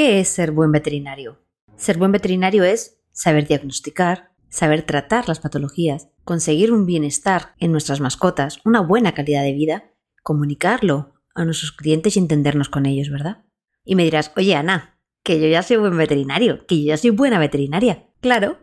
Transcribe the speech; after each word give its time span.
¿Qué 0.00 0.18
es 0.18 0.28
ser 0.28 0.52
buen 0.52 0.72
veterinario? 0.72 1.44
Ser 1.76 1.98
buen 1.98 2.10
veterinario 2.10 2.64
es 2.64 3.02
saber 3.12 3.46
diagnosticar, 3.46 4.30
saber 4.48 4.80
tratar 4.80 5.28
las 5.28 5.40
patologías, 5.40 6.08
conseguir 6.24 6.72
un 6.72 6.86
bienestar 6.86 7.54
en 7.58 7.70
nuestras 7.70 8.00
mascotas, 8.00 8.60
una 8.64 8.80
buena 8.80 9.12
calidad 9.12 9.42
de 9.42 9.52
vida, 9.52 9.92
comunicarlo 10.22 11.12
a 11.34 11.44
nuestros 11.44 11.72
clientes 11.72 12.16
y 12.16 12.18
entendernos 12.18 12.70
con 12.70 12.86
ellos, 12.86 13.10
¿verdad? 13.10 13.44
Y 13.84 13.94
me 13.94 14.04
dirás, 14.04 14.32
oye 14.38 14.54
Ana, 14.54 14.98
que 15.22 15.38
yo 15.38 15.46
ya 15.48 15.62
soy 15.62 15.76
buen 15.76 15.98
veterinario, 15.98 16.66
que 16.66 16.82
yo 16.82 16.86
ya 16.86 16.96
soy 16.96 17.10
buena 17.10 17.38
veterinaria. 17.38 18.06
Claro, 18.22 18.56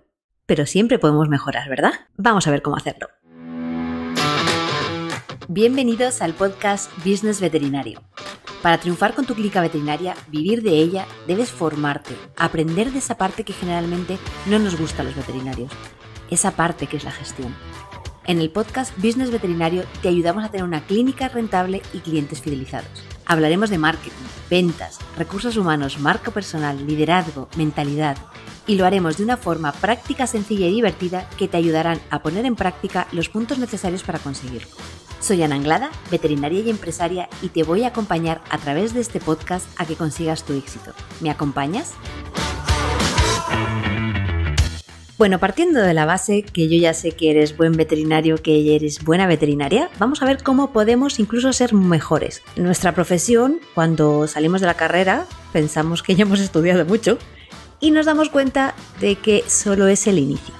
pero 0.47 0.65
siempre 0.65 0.97
podemos 0.97 1.29
mejorar, 1.29 1.69
¿verdad? 1.69 1.91
Vamos 2.15 2.47
a 2.47 2.51
ver 2.51 2.63
cómo 2.63 2.77
hacerlo. 2.77 3.09
Bienvenidos 5.49 6.21
al 6.21 6.33
podcast 6.33 6.91
Business 7.05 7.39
Veterinario 7.39 8.01
para 8.61 8.79
triunfar 8.79 9.13
con 9.13 9.25
tu 9.25 9.33
clínica 9.33 9.61
veterinaria, 9.61 10.13
vivir 10.27 10.61
de 10.61 10.71
ella, 10.71 11.07
debes 11.25 11.51
formarte, 11.51 12.15
aprender 12.35 12.91
de 12.91 12.99
esa 12.99 13.15
parte 13.15 13.45
que 13.45 13.53
generalmente 13.53 14.17
no 14.47 14.59
nos 14.59 14.77
gusta 14.77 15.03
a 15.03 15.05
los 15.05 15.15
veterinarios, 15.15 15.71
esa 16.29 16.51
parte 16.51 16.87
que 16.87 16.97
es 16.97 17.05
la 17.05 17.13
gestión. 17.13 17.55
En 18.25 18.41
el 18.41 18.49
podcast 18.49 18.93
Business 18.97 19.31
Veterinario 19.31 19.85
te 20.01 20.09
ayudamos 20.09 20.43
a 20.43 20.51
tener 20.51 20.65
una 20.65 20.85
clínica 20.85 21.29
rentable 21.29 21.81
y 21.93 21.99
clientes 21.99 22.41
fidelizados. 22.41 22.89
Hablaremos 23.25 23.69
de 23.69 23.77
marketing, 23.77 24.25
ventas, 24.49 24.99
recursos 25.17 25.55
humanos, 25.55 25.97
marca 25.97 26.31
personal, 26.31 26.85
liderazgo, 26.85 27.47
mentalidad 27.55 28.17
y 28.65 28.75
lo 28.75 28.85
haremos 28.85 29.15
de 29.15 29.23
una 29.23 29.37
forma 29.37 29.71
práctica, 29.71 30.27
sencilla 30.27 30.67
y 30.67 30.73
divertida 30.73 31.29
que 31.37 31.47
te 31.47 31.55
ayudarán 31.55 32.01
a 32.09 32.21
poner 32.21 32.45
en 32.45 32.57
práctica 32.57 33.07
los 33.13 33.29
puntos 33.29 33.59
necesarios 33.59 34.03
para 34.03 34.19
conseguirlo. 34.19 34.67
Soy 35.19 35.41
Ana 35.43 35.55
Anglada, 35.55 35.89
veterinaria 36.11 36.61
y 36.61 36.69
empresaria, 36.69 37.27
y 37.41 37.49
te 37.49 37.63
voy 37.63 37.83
a 37.83 37.87
acompañar 37.87 38.41
a 38.49 38.57
través 38.57 38.93
de 38.93 39.01
este 39.01 39.19
podcast 39.19 39.67
a 39.79 39.85
que 39.85 39.95
consigas 39.95 40.43
tu 40.43 40.53
éxito. 40.53 40.93
¿Me 41.21 41.29
acompañas? 41.29 41.93
Bueno, 45.17 45.39
partiendo 45.39 45.81
de 45.81 45.95
la 45.95 46.05
base 46.05 46.43
que 46.43 46.69
yo 46.69 46.77
ya 46.77 46.93
sé 46.93 47.11
que 47.13 47.31
eres 47.31 47.57
buen 47.57 47.71
veterinario, 47.71 48.37
que 48.37 48.75
eres 48.75 49.03
buena 49.03 49.25
veterinaria, 49.25 49.89
vamos 49.97 50.21
a 50.21 50.25
ver 50.25 50.43
cómo 50.43 50.71
podemos 50.71 51.19
incluso 51.19 51.51
ser 51.53 51.73
mejores. 51.73 52.43
En 52.55 52.65
nuestra 52.65 52.93
profesión, 52.93 53.59
cuando 53.73 54.27
salimos 54.27 54.61
de 54.61 54.67
la 54.67 54.75
carrera, 54.75 55.25
pensamos 55.51 56.03
que 56.03 56.15
ya 56.15 56.21
hemos 56.21 56.39
estudiado 56.39 56.85
mucho 56.85 57.17
y 57.79 57.89
nos 57.89 58.05
damos 58.05 58.29
cuenta 58.29 58.75
de 59.01 59.15
que 59.15 59.43
solo 59.47 59.87
es 59.87 60.05
el 60.05 60.19
inicio. 60.19 60.53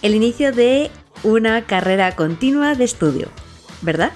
El 0.00 0.14
inicio 0.14 0.52
de 0.52 0.90
una 1.22 1.66
carrera 1.66 2.16
continua 2.16 2.74
de 2.74 2.84
estudio. 2.84 3.28
¿Verdad? 3.82 4.12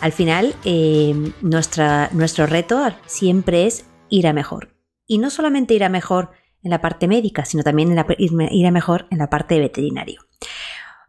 Al 0.00 0.12
final, 0.12 0.54
eh, 0.64 1.14
nuestro 1.42 2.46
reto 2.46 2.92
siempre 3.06 3.66
es 3.66 3.84
ir 4.08 4.26
a 4.26 4.32
mejor. 4.32 4.74
Y 5.06 5.18
no 5.18 5.30
solamente 5.30 5.74
ir 5.74 5.84
a 5.84 5.88
mejor 5.88 6.30
en 6.62 6.70
la 6.70 6.80
parte 6.80 7.08
médica, 7.08 7.44
sino 7.44 7.62
también 7.62 7.96
ir 8.18 8.66
a 8.66 8.70
mejor 8.70 9.06
en 9.10 9.18
la 9.18 9.30
parte 9.30 9.58
veterinario. 9.58 10.22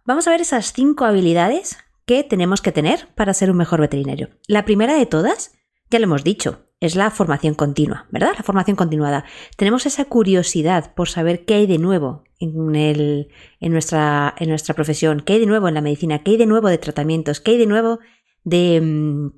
Vamos 0.06 0.28
a 0.28 0.32
ver 0.32 0.42
esas 0.42 0.74
cinco 0.74 1.06
habilidades 1.06 1.78
que 2.06 2.24
tenemos 2.24 2.62
que 2.62 2.72
tener 2.72 3.08
para 3.16 3.34
ser 3.34 3.50
un 3.50 3.58
mejor 3.58 3.80
veterinario. 3.80 4.30
La 4.48 4.66
primera 4.66 4.96
de 4.96 5.06
todas, 5.06 5.54
ya 5.94 6.00
lo 6.00 6.06
hemos 6.06 6.24
dicho, 6.24 6.66
es 6.80 6.96
la 6.96 7.12
formación 7.12 7.54
continua, 7.54 8.08
¿verdad? 8.10 8.34
La 8.36 8.42
formación 8.42 8.76
continuada. 8.76 9.26
Tenemos 9.58 9.86
esa 9.86 10.06
curiosidad 10.06 10.96
por 10.96 11.08
saber 11.08 11.46
qué 11.46 11.54
hay 11.54 11.68
de 11.68 11.78
nuevo 11.78 12.24
en, 12.40 12.76
en, 12.76 13.72
nuestra, 13.72 14.34
en 14.40 14.50
nuestra 14.50 14.74
profesión, 14.74 15.22
qué 15.22 15.34
hay 15.34 15.40
de 15.40 15.46
nuevo 15.46 15.68
en 15.68 15.76
la 15.76 15.82
medicina, 15.82 16.24
qué 16.24 16.32
hay 16.32 16.38
de 16.38 16.48
nuevo 16.48 16.68
de 16.68 16.80
tratamientos, 16.80 17.42
qué 17.42 17.52
hay 17.52 17.58
de 17.60 17.68
nuevo 17.68 18.00
de, 18.44 18.82
mm, 18.82 19.32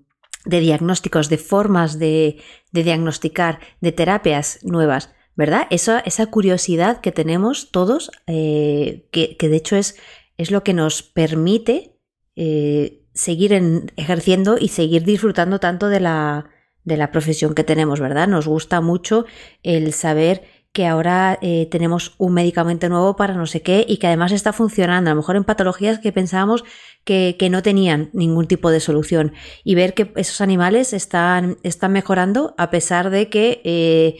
diagnósticos, 0.45 1.27
de 1.27 1.37
formas 1.37 1.99
de, 1.99 2.41
diagnosticar, 2.71 3.59
de 3.81 3.91
terapias 3.91 4.59
nuevas, 4.63 5.13
¿verdad? 5.35 5.67
Esa, 5.71 5.99
esa 5.99 6.27
curiosidad 6.27 7.01
que 7.01 7.11
tenemos 7.11 7.69
todos, 7.69 8.11
eh, 8.27 9.09
que, 9.11 9.35
de 9.37 9.55
hecho 9.57 9.75
es, 9.75 9.97
es 10.37 10.51
lo 10.51 10.63
que 10.63 10.73
nos 10.73 11.03
permite 11.03 11.99
eh, 12.37 13.04
seguir 13.15 13.53
ejerciendo 13.95 14.57
y 14.59 14.67
seguir 14.67 15.03
disfrutando 15.03 15.59
tanto 15.59 15.89
de 15.89 16.01
la, 16.01 16.51
de 16.83 16.97
la 16.97 17.11
profesión 17.11 17.55
que 17.55 17.63
tenemos, 17.63 17.99
¿verdad? 17.99 18.27
Nos 18.27 18.47
gusta 18.47 18.81
mucho 18.81 19.25
el 19.63 19.91
saber 19.93 20.43
que 20.75 20.85
ahora 20.85 21.39
eh, 21.41 21.69
tenemos 21.71 22.15
un 22.17 22.33
medicamento 22.33 22.89
nuevo 22.89 23.15
para 23.15 23.33
no 23.33 23.45
sé 23.45 23.61
qué 23.61 23.85
y 23.87 23.95
que 23.95 24.07
además 24.07 24.33
está 24.33 24.51
funcionando, 24.51 25.09
a 25.09 25.13
lo 25.13 25.21
mejor 25.21 25.37
en 25.37 25.45
patologías 25.45 25.99
que 25.99 26.11
pensábamos 26.11 26.65
que, 27.05 27.37
no 27.49 27.63
tenían 27.63 28.09
ningún 28.11 28.45
tipo 28.47 28.69
de 28.69 28.81
solución 28.81 29.31
y 29.63 29.75
ver 29.75 29.93
que 29.93 30.11
esos 30.17 30.41
animales 30.41 30.91
están, 30.91 31.57
están 31.63 31.93
mejorando 31.93 32.55
a 32.57 32.71
pesar 32.71 33.09
de 33.09 33.29
que 33.29 33.61
eh, 33.63 34.17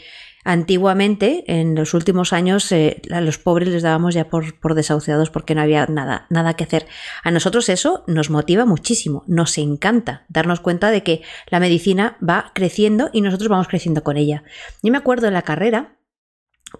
Antiguamente, 0.47 1.43
en 1.47 1.73
los 1.73 1.95
últimos 1.95 2.31
años, 2.31 2.71
eh, 2.71 3.01
a 3.11 3.19
los 3.19 3.39
pobres 3.39 3.67
les 3.69 3.81
dábamos 3.81 4.13
ya 4.13 4.29
por, 4.29 4.59
por, 4.59 4.75
desahuciados 4.75 5.31
porque 5.31 5.55
no 5.55 5.61
había 5.61 5.87
nada, 5.87 6.27
nada 6.29 6.53
que 6.53 6.63
hacer. 6.63 6.85
A 7.23 7.31
nosotros 7.31 7.67
eso 7.67 8.03
nos 8.05 8.29
motiva 8.29 8.63
muchísimo, 8.63 9.23
nos 9.25 9.57
encanta 9.57 10.23
darnos 10.29 10.59
cuenta 10.59 10.91
de 10.91 11.01
que 11.01 11.23
la 11.49 11.59
medicina 11.59 12.17
va 12.21 12.51
creciendo 12.53 13.09
y 13.11 13.21
nosotros 13.21 13.49
vamos 13.49 13.67
creciendo 13.67 14.03
con 14.03 14.17
ella. 14.17 14.43
Yo 14.83 14.91
me 14.91 14.99
acuerdo 14.99 15.25
en 15.25 15.33
la 15.33 15.41
carrera, 15.41 15.97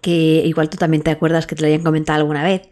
que 0.00 0.42
igual 0.44 0.70
tú 0.70 0.76
también 0.76 1.02
te 1.02 1.10
acuerdas 1.10 1.48
que 1.48 1.56
te 1.56 1.62
lo 1.62 1.66
habían 1.66 1.82
comentado 1.82 2.20
alguna 2.20 2.44
vez, 2.44 2.68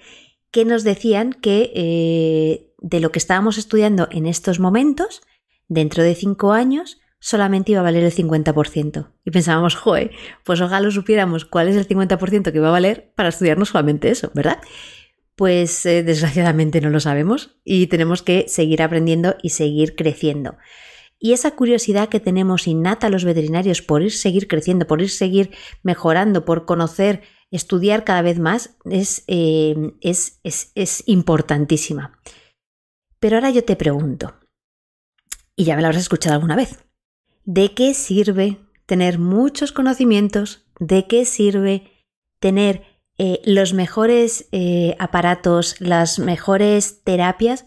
que 0.52 0.64
nos 0.64 0.84
decían 0.84 1.32
que 1.32 1.72
eh, 1.74 2.72
de 2.78 3.00
lo 3.00 3.10
que 3.10 3.18
estábamos 3.18 3.58
estudiando 3.58 4.06
en 4.12 4.26
estos 4.26 4.60
momentos, 4.60 5.22
dentro 5.66 6.04
de 6.04 6.14
cinco 6.14 6.52
años, 6.52 7.00
solamente 7.24 7.72
iba 7.72 7.80
a 7.80 7.84
valer 7.84 8.04
el 8.04 8.12
50%. 8.12 9.08
Y 9.24 9.30
pensábamos, 9.30 9.76
joe, 9.76 10.10
pues 10.44 10.60
ojalá 10.60 10.90
supiéramos 10.90 11.46
cuál 11.46 11.68
es 11.68 11.76
el 11.76 11.88
50% 11.88 12.52
que 12.52 12.60
va 12.60 12.68
a 12.68 12.72
valer 12.72 13.14
para 13.16 13.30
estudiarnos 13.30 13.70
solamente 13.70 14.10
eso, 14.10 14.30
¿verdad? 14.34 14.58
Pues 15.34 15.86
eh, 15.86 16.02
desgraciadamente 16.02 16.82
no 16.82 16.90
lo 16.90 17.00
sabemos 17.00 17.56
y 17.64 17.86
tenemos 17.86 18.20
que 18.20 18.44
seguir 18.48 18.82
aprendiendo 18.82 19.36
y 19.42 19.50
seguir 19.50 19.96
creciendo. 19.96 20.58
Y 21.18 21.32
esa 21.32 21.52
curiosidad 21.52 22.10
que 22.10 22.20
tenemos 22.20 22.66
innata 22.66 23.08
los 23.08 23.24
veterinarios 23.24 23.80
por 23.80 24.02
ir 24.02 24.12
seguir 24.12 24.46
creciendo, 24.46 24.86
por 24.86 25.00
ir 25.00 25.08
seguir 25.08 25.50
mejorando, 25.82 26.44
por 26.44 26.66
conocer, 26.66 27.22
estudiar 27.50 28.04
cada 28.04 28.20
vez 28.20 28.38
más, 28.38 28.76
es, 28.84 29.24
eh, 29.28 29.74
es, 30.02 30.40
es, 30.44 30.72
es 30.74 31.02
importantísima. 31.06 32.20
Pero 33.18 33.36
ahora 33.36 33.48
yo 33.48 33.64
te 33.64 33.76
pregunto, 33.76 34.34
y 35.56 35.64
ya 35.64 35.74
me 35.74 35.80
lo 35.80 35.88
habrás 35.88 36.02
escuchado 36.02 36.34
alguna 36.34 36.56
vez, 36.56 36.83
¿De 37.44 37.74
qué 37.74 37.92
sirve 37.92 38.58
tener 38.86 39.18
muchos 39.18 39.72
conocimientos? 39.72 40.66
¿De 40.80 41.06
qué 41.06 41.24
sirve 41.26 41.92
tener 42.40 42.82
eh, 43.18 43.40
los 43.44 43.74
mejores 43.74 44.48
eh, 44.52 44.96
aparatos, 44.98 45.78
las 45.78 46.18
mejores 46.18 47.02
terapias 47.04 47.66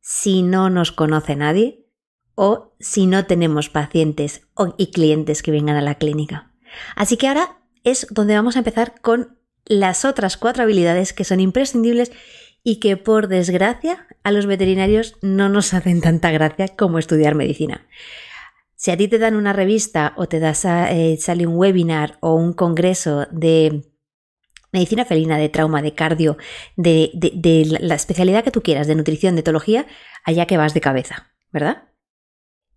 si 0.00 0.42
no 0.42 0.70
nos 0.70 0.90
conoce 0.90 1.36
nadie 1.36 1.86
o 2.34 2.74
si 2.80 3.06
no 3.06 3.26
tenemos 3.26 3.68
pacientes 3.68 4.48
y 4.78 4.90
clientes 4.90 5.42
que 5.42 5.50
vengan 5.50 5.76
a 5.76 5.82
la 5.82 5.96
clínica? 5.96 6.52
Así 6.96 7.18
que 7.18 7.28
ahora 7.28 7.58
es 7.84 8.06
donde 8.10 8.34
vamos 8.34 8.56
a 8.56 8.60
empezar 8.60 9.00
con 9.02 9.38
las 9.66 10.06
otras 10.06 10.38
cuatro 10.38 10.62
habilidades 10.62 11.12
que 11.12 11.24
son 11.24 11.40
imprescindibles 11.40 12.10
y 12.62 12.80
que 12.80 12.96
por 12.96 13.28
desgracia 13.28 14.06
a 14.22 14.32
los 14.32 14.46
veterinarios 14.46 15.16
no 15.20 15.50
nos 15.50 15.74
hacen 15.74 16.00
tanta 16.00 16.30
gracia 16.30 16.68
como 16.68 16.98
estudiar 16.98 17.34
medicina. 17.34 17.86
Si 18.80 18.90
a 18.90 18.96
ti 18.96 19.08
te 19.08 19.18
dan 19.18 19.36
una 19.36 19.52
revista 19.52 20.14
o 20.16 20.26
te 20.26 20.40
das 20.40 20.64
eh, 20.64 21.18
sale 21.20 21.46
un 21.46 21.54
webinar 21.54 22.16
o 22.20 22.32
un 22.32 22.54
congreso 22.54 23.26
de 23.30 23.84
medicina 24.72 25.04
felina, 25.04 25.36
de 25.36 25.50
trauma, 25.50 25.82
de 25.82 25.94
cardio, 25.94 26.38
de, 26.76 27.10
de, 27.12 27.78
la 27.78 27.94
especialidad 27.94 28.42
que 28.42 28.50
tú 28.50 28.62
quieras, 28.62 28.86
de 28.86 28.94
nutrición, 28.94 29.34
de 29.34 29.40
etología, 29.40 29.86
allá 30.24 30.46
que 30.46 30.56
vas 30.56 30.72
de 30.72 30.80
cabeza, 30.80 31.30
¿verdad? 31.52 31.90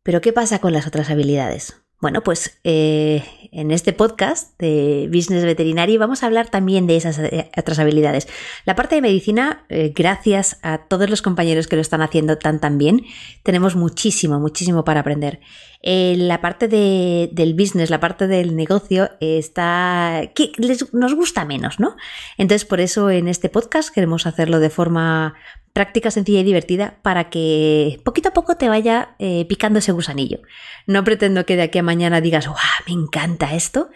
Pero 0.04 0.20
¿qué 0.20 0.34
pasa 0.34 0.60
con 0.60 0.74
las 0.74 0.88
otras 0.88 1.10
habilidades? 1.10 1.83
Bueno, 2.04 2.22
pues 2.22 2.60
eh, 2.66 3.24
en 3.54 3.72
este 3.72 3.94
podcast 3.94 4.60
de 4.60 5.10
Business 5.10 5.46
Veterinario 5.46 6.02
vamos 6.02 6.22
a 6.22 6.26
hablar 6.26 6.50
también 6.50 6.86
de 6.86 6.98
esas 6.98 7.18
eh, 7.18 7.50
otras 7.56 7.80
habilidades. 7.80 8.28
La 8.66 8.76
parte 8.76 8.96
de 8.96 9.02
medicina, 9.02 9.64
eh, 9.70 9.94
gracias 9.96 10.60
a 10.64 10.80
todos 10.80 11.10
los 11.10 11.22
compañeros 11.22 11.68
que 11.68 11.78
lo 11.78 11.82
están 11.82 12.02
haciendo 12.02 12.38
tan 12.38 12.60
tan 12.60 12.78
bien, 12.78 13.06
tenemos 13.42 13.78
muchísimo, 13.78 14.38
muchísimo 14.42 14.84
para 14.84 15.00
aprender. 15.00 15.40
la 15.82 16.42
parte 16.42 16.68
del 16.68 17.54
business, 17.54 17.90
la 17.90 18.02
parte 18.02 18.28
del 18.28 18.54
negocio 18.58 19.10
está 19.22 20.30
que 20.36 20.52
nos 20.92 21.16
gusta 21.16 21.46
menos, 21.46 21.80
¿no? 21.80 21.96
Entonces, 22.38 22.66
por 22.66 22.82
eso 22.82 23.12
en 23.12 23.30
este 23.30 23.48
podcast 23.48 23.94
queremos 23.96 24.28
hacerlo 24.28 24.60
de 24.60 24.70
forma 24.70 25.36
práctica, 25.74 26.12
sencilla 26.12 26.40
y 26.40 26.44
divertida 26.44 27.00
para 27.02 27.30
que 27.30 28.00
poquito 28.06 28.30
a 28.30 28.34
poco 28.34 28.56
te 28.56 28.70
vaya 28.70 29.16
eh, 29.20 29.46
picando 29.46 29.80
ese 29.80 29.92
gusanillo. 29.92 30.40
No 30.88 31.04
pretendo 31.04 31.46
que 31.46 31.56
de 31.56 31.64
aquí 31.64 31.80
a 31.80 31.84
mañana 31.84 32.22
digas, 32.22 32.48
¡guau! 32.48 32.58
Me 32.88 32.94
encanta 32.94 33.54
esto, 33.56 33.90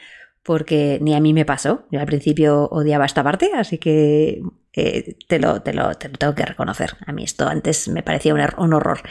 porque 0.43 0.97
ni 1.01 1.13
a 1.13 1.19
mí 1.19 1.33
me 1.33 1.45
pasó. 1.45 1.85
Yo 1.91 1.99
al 1.99 2.05
principio 2.05 2.67
odiaba 2.69 3.05
esta 3.05 3.23
parte, 3.23 3.51
así 3.53 3.77
que 3.77 4.41
eh, 4.73 5.15
te, 5.27 5.39
lo, 5.39 5.61
te, 5.61 5.73
lo, 5.73 5.93
tengo 5.95 6.33
que 6.35 6.45
reconocer. 6.45 6.97
A 7.05 7.11
mí 7.11 7.23
esto 7.23 7.47
antes 7.47 7.87
me 7.89 8.01
parecía 8.01 8.33
un, 8.33 8.39
er, 8.39 8.55
un 8.57 8.73
horror 8.73 9.01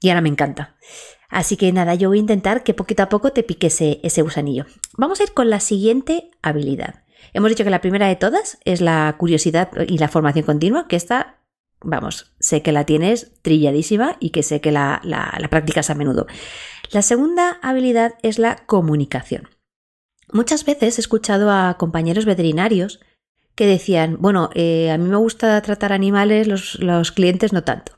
y 0.00 0.08
ahora 0.08 0.20
me 0.20 0.28
encanta. 0.28 0.76
Así 1.28 1.56
que 1.56 1.72
nada, 1.72 1.94
yo 1.94 2.08
voy 2.08 2.18
a 2.18 2.20
intentar 2.20 2.62
que 2.62 2.74
poquito 2.74 3.02
a 3.02 3.08
poco 3.08 3.32
te 3.32 3.42
pique 3.42 3.66
ese, 3.66 4.00
ese 4.02 4.22
gusanillo. 4.22 4.64
Vamos 4.96 5.20
a 5.20 5.24
ir 5.24 5.32
con 5.34 5.50
la 5.50 5.60
siguiente 5.60 6.30
habilidad. 6.42 7.02
Hemos 7.34 7.50
dicho 7.50 7.64
que 7.64 7.70
la 7.70 7.80
primera 7.80 8.06
de 8.06 8.16
todas 8.16 8.58
es 8.64 8.80
la 8.80 9.14
curiosidad 9.18 9.70
y 9.86 9.98
la 9.98 10.08
formación 10.08 10.46
continua, 10.46 10.88
que 10.88 10.96
esta, 10.96 11.37
vamos, 11.80 12.34
sé 12.40 12.62
que 12.62 12.72
la 12.72 12.84
tienes 12.84 13.32
trilladísima 13.42 14.16
y 14.20 14.30
que 14.30 14.42
sé 14.42 14.60
que 14.60 14.72
la, 14.72 15.00
practicas 15.50 15.90
a 15.90 15.94
menudo. 15.94 16.26
La 16.90 17.02
segunda 17.02 17.58
habilidad 17.62 18.14
es 18.22 18.38
la 18.38 18.56
comunicación. 18.66 19.48
Muchas 20.32 20.64
veces 20.64 20.98
he 20.98 21.00
escuchado 21.00 21.50
a 21.50 21.76
compañeros 21.78 22.24
veterinarios 22.24 23.00
que 23.54 23.66
decían, 23.66 24.16
bueno, 24.20 24.50
eh, 24.54 24.90
a 24.90 24.98
mí 24.98 25.08
me 25.08 25.16
gusta 25.16 25.60
tratar 25.62 25.92
animales, 25.92 26.46
los, 26.46 26.78
los 26.80 27.12
clientes 27.12 27.52
no 27.52 27.64
tanto. 27.64 27.92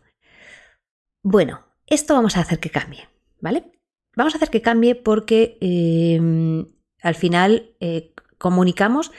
Bueno, 1.23 1.67
esto 1.87 2.15
vamos 2.15 2.37
a 2.37 2.41
hacer 2.41 2.61
que 2.61 2.71
cambie. 2.71 3.09
¿vale? 3.41 3.73
Vamos 4.17 4.35
a 4.35 4.37
hacer 4.37 4.50
que 4.50 4.62
cambie 4.62 4.94
porque 4.94 5.59
em, 5.61 6.67
al 7.03 7.15
final 7.15 7.75
eh, 7.81 8.12
comunicamos, 8.38 9.12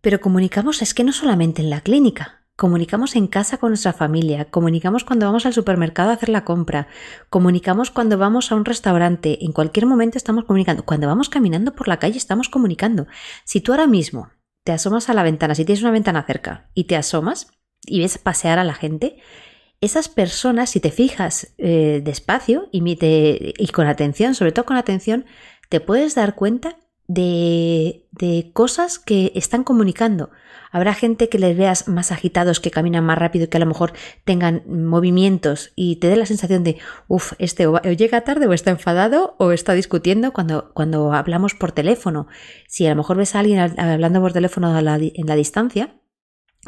pero 0.00 0.20
comunicamos 0.20 0.82
es 0.82 0.94
que 0.94 1.04
no 1.04 1.12
solamente 1.12 1.62
en 1.62 1.70
la 1.70 1.80
clínica, 1.80 2.39
comunicamos 2.60 3.16
en 3.16 3.26
casa 3.26 3.56
con 3.56 3.70
nuestra 3.70 3.94
familia, 3.94 4.44
comunicamos 4.44 5.02
cuando 5.02 5.24
vamos 5.24 5.46
al 5.46 5.54
supermercado 5.54 6.10
a 6.10 6.12
hacer 6.12 6.28
la 6.28 6.44
compra, 6.44 6.88
comunicamos 7.30 7.90
cuando 7.90 8.18
vamos 8.18 8.52
a 8.52 8.54
un 8.54 8.66
restaurante, 8.66 9.42
en 9.46 9.52
cualquier 9.52 9.86
momento 9.86 10.18
estamos 10.18 10.44
comunicando, 10.44 10.84
cuando 10.84 11.06
vamos 11.06 11.30
caminando 11.30 11.74
por 11.74 11.88
la 11.88 11.98
calle 11.98 12.18
estamos 12.18 12.50
comunicando. 12.50 13.06
Si 13.44 13.62
tú 13.62 13.72
ahora 13.72 13.86
mismo 13.86 14.28
te 14.62 14.72
asomas 14.72 15.08
a 15.08 15.14
la 15.14 15.22
ventana, 15.22 15.54
si 15.54 15.64
tienes 15.64 15.82
una 15.82 15.90
ventana 15.90 16.22
cerca 16.22 16.68
y 16.74 16.84
te 16.84 16.96
asomas 16.96 17.50
y 17.86 18.00
ves 18.00 18.18
pasear 18.18 18.58
a 18.58 18.64
la 18.64 18.74
gente, 18.74 19.16
esas 19.80 20.10
personas, 20.10 20.68
si 20.68 20.80
te 20.80 20.90
fijas 20.90 21.54
eh, 21.56 22.02
despacio 22.04 22.68
y, 22.72 22.82
y, 22.84 23.68
con 23.68 23.86
atención, 23.86 24.34
sobre 24.34 24.52
todo 24.52 24.66
con 24.66 24.76
atención, 24.76 25.24
te 25.70 25.80
puedes 25.80 26.14
dar 26.14 26.34
cuenta 26.34 26.76
de, 27.10 28.50
cosas 28.52 28.98
que 28.98 29.32
están 29.34 29.64
comunicando. 29.64 30.30
Habrá 30.70 30.94
gente 30.94 31.28
que 31.28 31.38
les 31.38 31.56
veas 31.56 31.88
más 31.88 32.12
agitados, 32.12 32.60
que 32.60 32.70
caminan 32.70 33.04
más 33.04 33.18
rápido, 33.18 33.48
que 33.48 33.56
a 33.56 33.60
lo 33.60 33.66
mejor 33.66 33.92
tengan 34.24 34.62
movimientos 34.68 35.72
y 35.74 35.96
te 35.96 36.06
dé 36.06 36.16
la 36.16 36.26
sensación 36.26 36.62
de, 36.62 36.78
uff, 37.08 37.32
este 37.38 37.66
o, 37.66 37.80
llega 37.80 38.20
tarde 38.20 38.46
o 38.46 38.52
está 38.52 38.70
enfadado 38.70 39.34
o 39.38 39.50
está 39.50 39.72
discutiendo 39.72 40.32
cuando, 40.32 40.70
cuando 40.72 41.12
hablamos 41.12 41.54
por 41.54 41.72
teléfono. 41.72 42.28
Si 42.68 42.86
a 42.86 42.90
lo 42.90 42.96
mejor 42.96 43.16
ves 43.16 43.34
a 43.34 43.40
alguien 43.40 43.58
hablando 43.58 44.20
por 44.20 44.32
teléfono 44.32 44.78
en 44.78 45.26
la 45.26 45.36
distancia, 45.36 45.96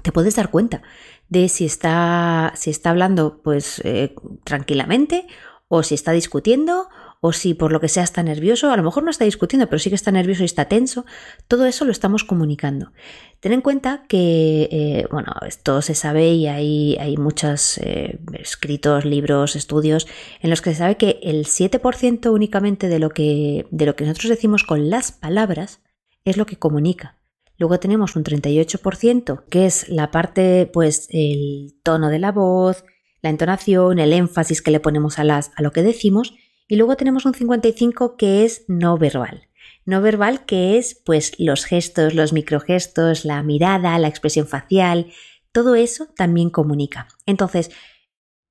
te 0.03 0.11
puedes 0.11 0.35
dar 0.35 0.51
cuenta 0.51 0.83
de 1.29 1.49
si 1.49 1.67
está, 1.67 2.53
si 2.57 2.71
está 2.71 2.91
hablando 2.91 3.43
pues 3.43 3.81
eh, 3.85 4.15
tranquilamente 4.43 5.27
o 5.69 5.83
si 5.83 5.95
está 5.95 6.13
discutiendo 6.13 6.89
o 7.25 7.33
si 7.33 7.55
por 7.55 7.71
lo 7.71 7.79
que 7.79 7.89
sea 7.89 8.03
está 8.03 8.25
nervioso, 8.25 8.73
a 8.73 8.77
lo 8.77 8.83
mejor 8.83 9.05
no 9.05 9.11
está 9.11 9.25
discutiendo, 9.25 9.69
pero 9.69 9.79
sí 9.79 9.91
que 9.91 9.95
está 9.95 10.11
nervioso 10.11 10.43
y 10.43 10.47
está 10.47 10.65
tenso, 10.65 11.07
todo 11.47 11.67
eso 11.67 11.85
lo 11.85 11.93
estamos 11.93 12.25
comunicando. 12.25 12.91
Ten 13.39 13.53
en 13.53 13.61
cuenta 13.61 14.05
que, 14.09 14.69
eh, 14.73 15.07
bueno, 15.09 15.33
esto 15.47 15.83
se 15.83 15.95
sabe 15.95 16.33
y 16.33 16.49
hay, 16.49 16.97
hay 16.99 17.17
muchos 17.17 17.79
eh, 17.79 18.19
escritos, 18.33 19.05
libros, 19.05 19.55
estudios 19.55 20.09
en 20.41 20.51
los 20.51 20.63
que 20.63 20.71
se 20.71 20.79
sabe 20.79 20.97
que 20.97 21.21
el 21.23 21.47
7% 21.47 22.33
únicamente 22.33 22.89
de 22.89 22.99
lo, 22.99 23.11
que, 23.11 23.67
de 23.71 23.87
lo 23.87 23.95
que 23.95 24.05
nosotros 24.05 24.29
decimos 24.29 24.65
con 24.65 24.91
las 24.91 25.13
palabras 25.13 25.81
es 26.25 26.37
lo 26.37 26.45
que 26.45 26.57
comunica. 26.57 27.19
Luego 27.57 27.79
tenemos 27.79 28.17
un 28.17 28.25
38%, 28.25 29.45
que 29.49 29.67
es 29.67 29.89
la 29.89 30.11
parte, 30.11 30.69
pues, 30.73 31.07
el 31.11 31.77
tono 31.85 32.09
de 32.09 32.19
la 32.19 32.33
voz, 32.33 32.85
la 33.21 33.31
entonación, 33.31 34.01
el 34.01 34.13
énfasis 34.13 34.61
que 34.61 34.73
le 34.73 34.81
ponemos 34.81 35.21
a, 35.21 35.25
las, 35.25 35.53
a 35.55 35.63
lo 35.63 35.71
que 35.71 35.85
decimos. 35.85 36.35
Y 36.73 36.77
luego 36.77 36.97
tenemos 36.97 37.27
un 37.27 37.35
55% 37.35 38.17
que 38.17 38.45
es 38.45 38.65
no 38.67 38.97
verbal. 38.97 39.49
No 39.85 40.01
verbal 40.01 40.47
que 40.47 40.79
es, 40.79 40.95
pues, 40.95 41.33
los 41.39 41.65
gestos, 41.65 42.15
los 42.15 42.33
microgestos, 42.33 43.25
la 43.25 43.43
mirada, 43.43 43.99
la 43.99 44.09
expresión 44.09 44.47
facial, 44.47 45.13
todo 45.53 45.75
eso 45.75 46.07
también 46.17 46.49
comunica. 46.49 47.09
Entonces, 47.27 47.71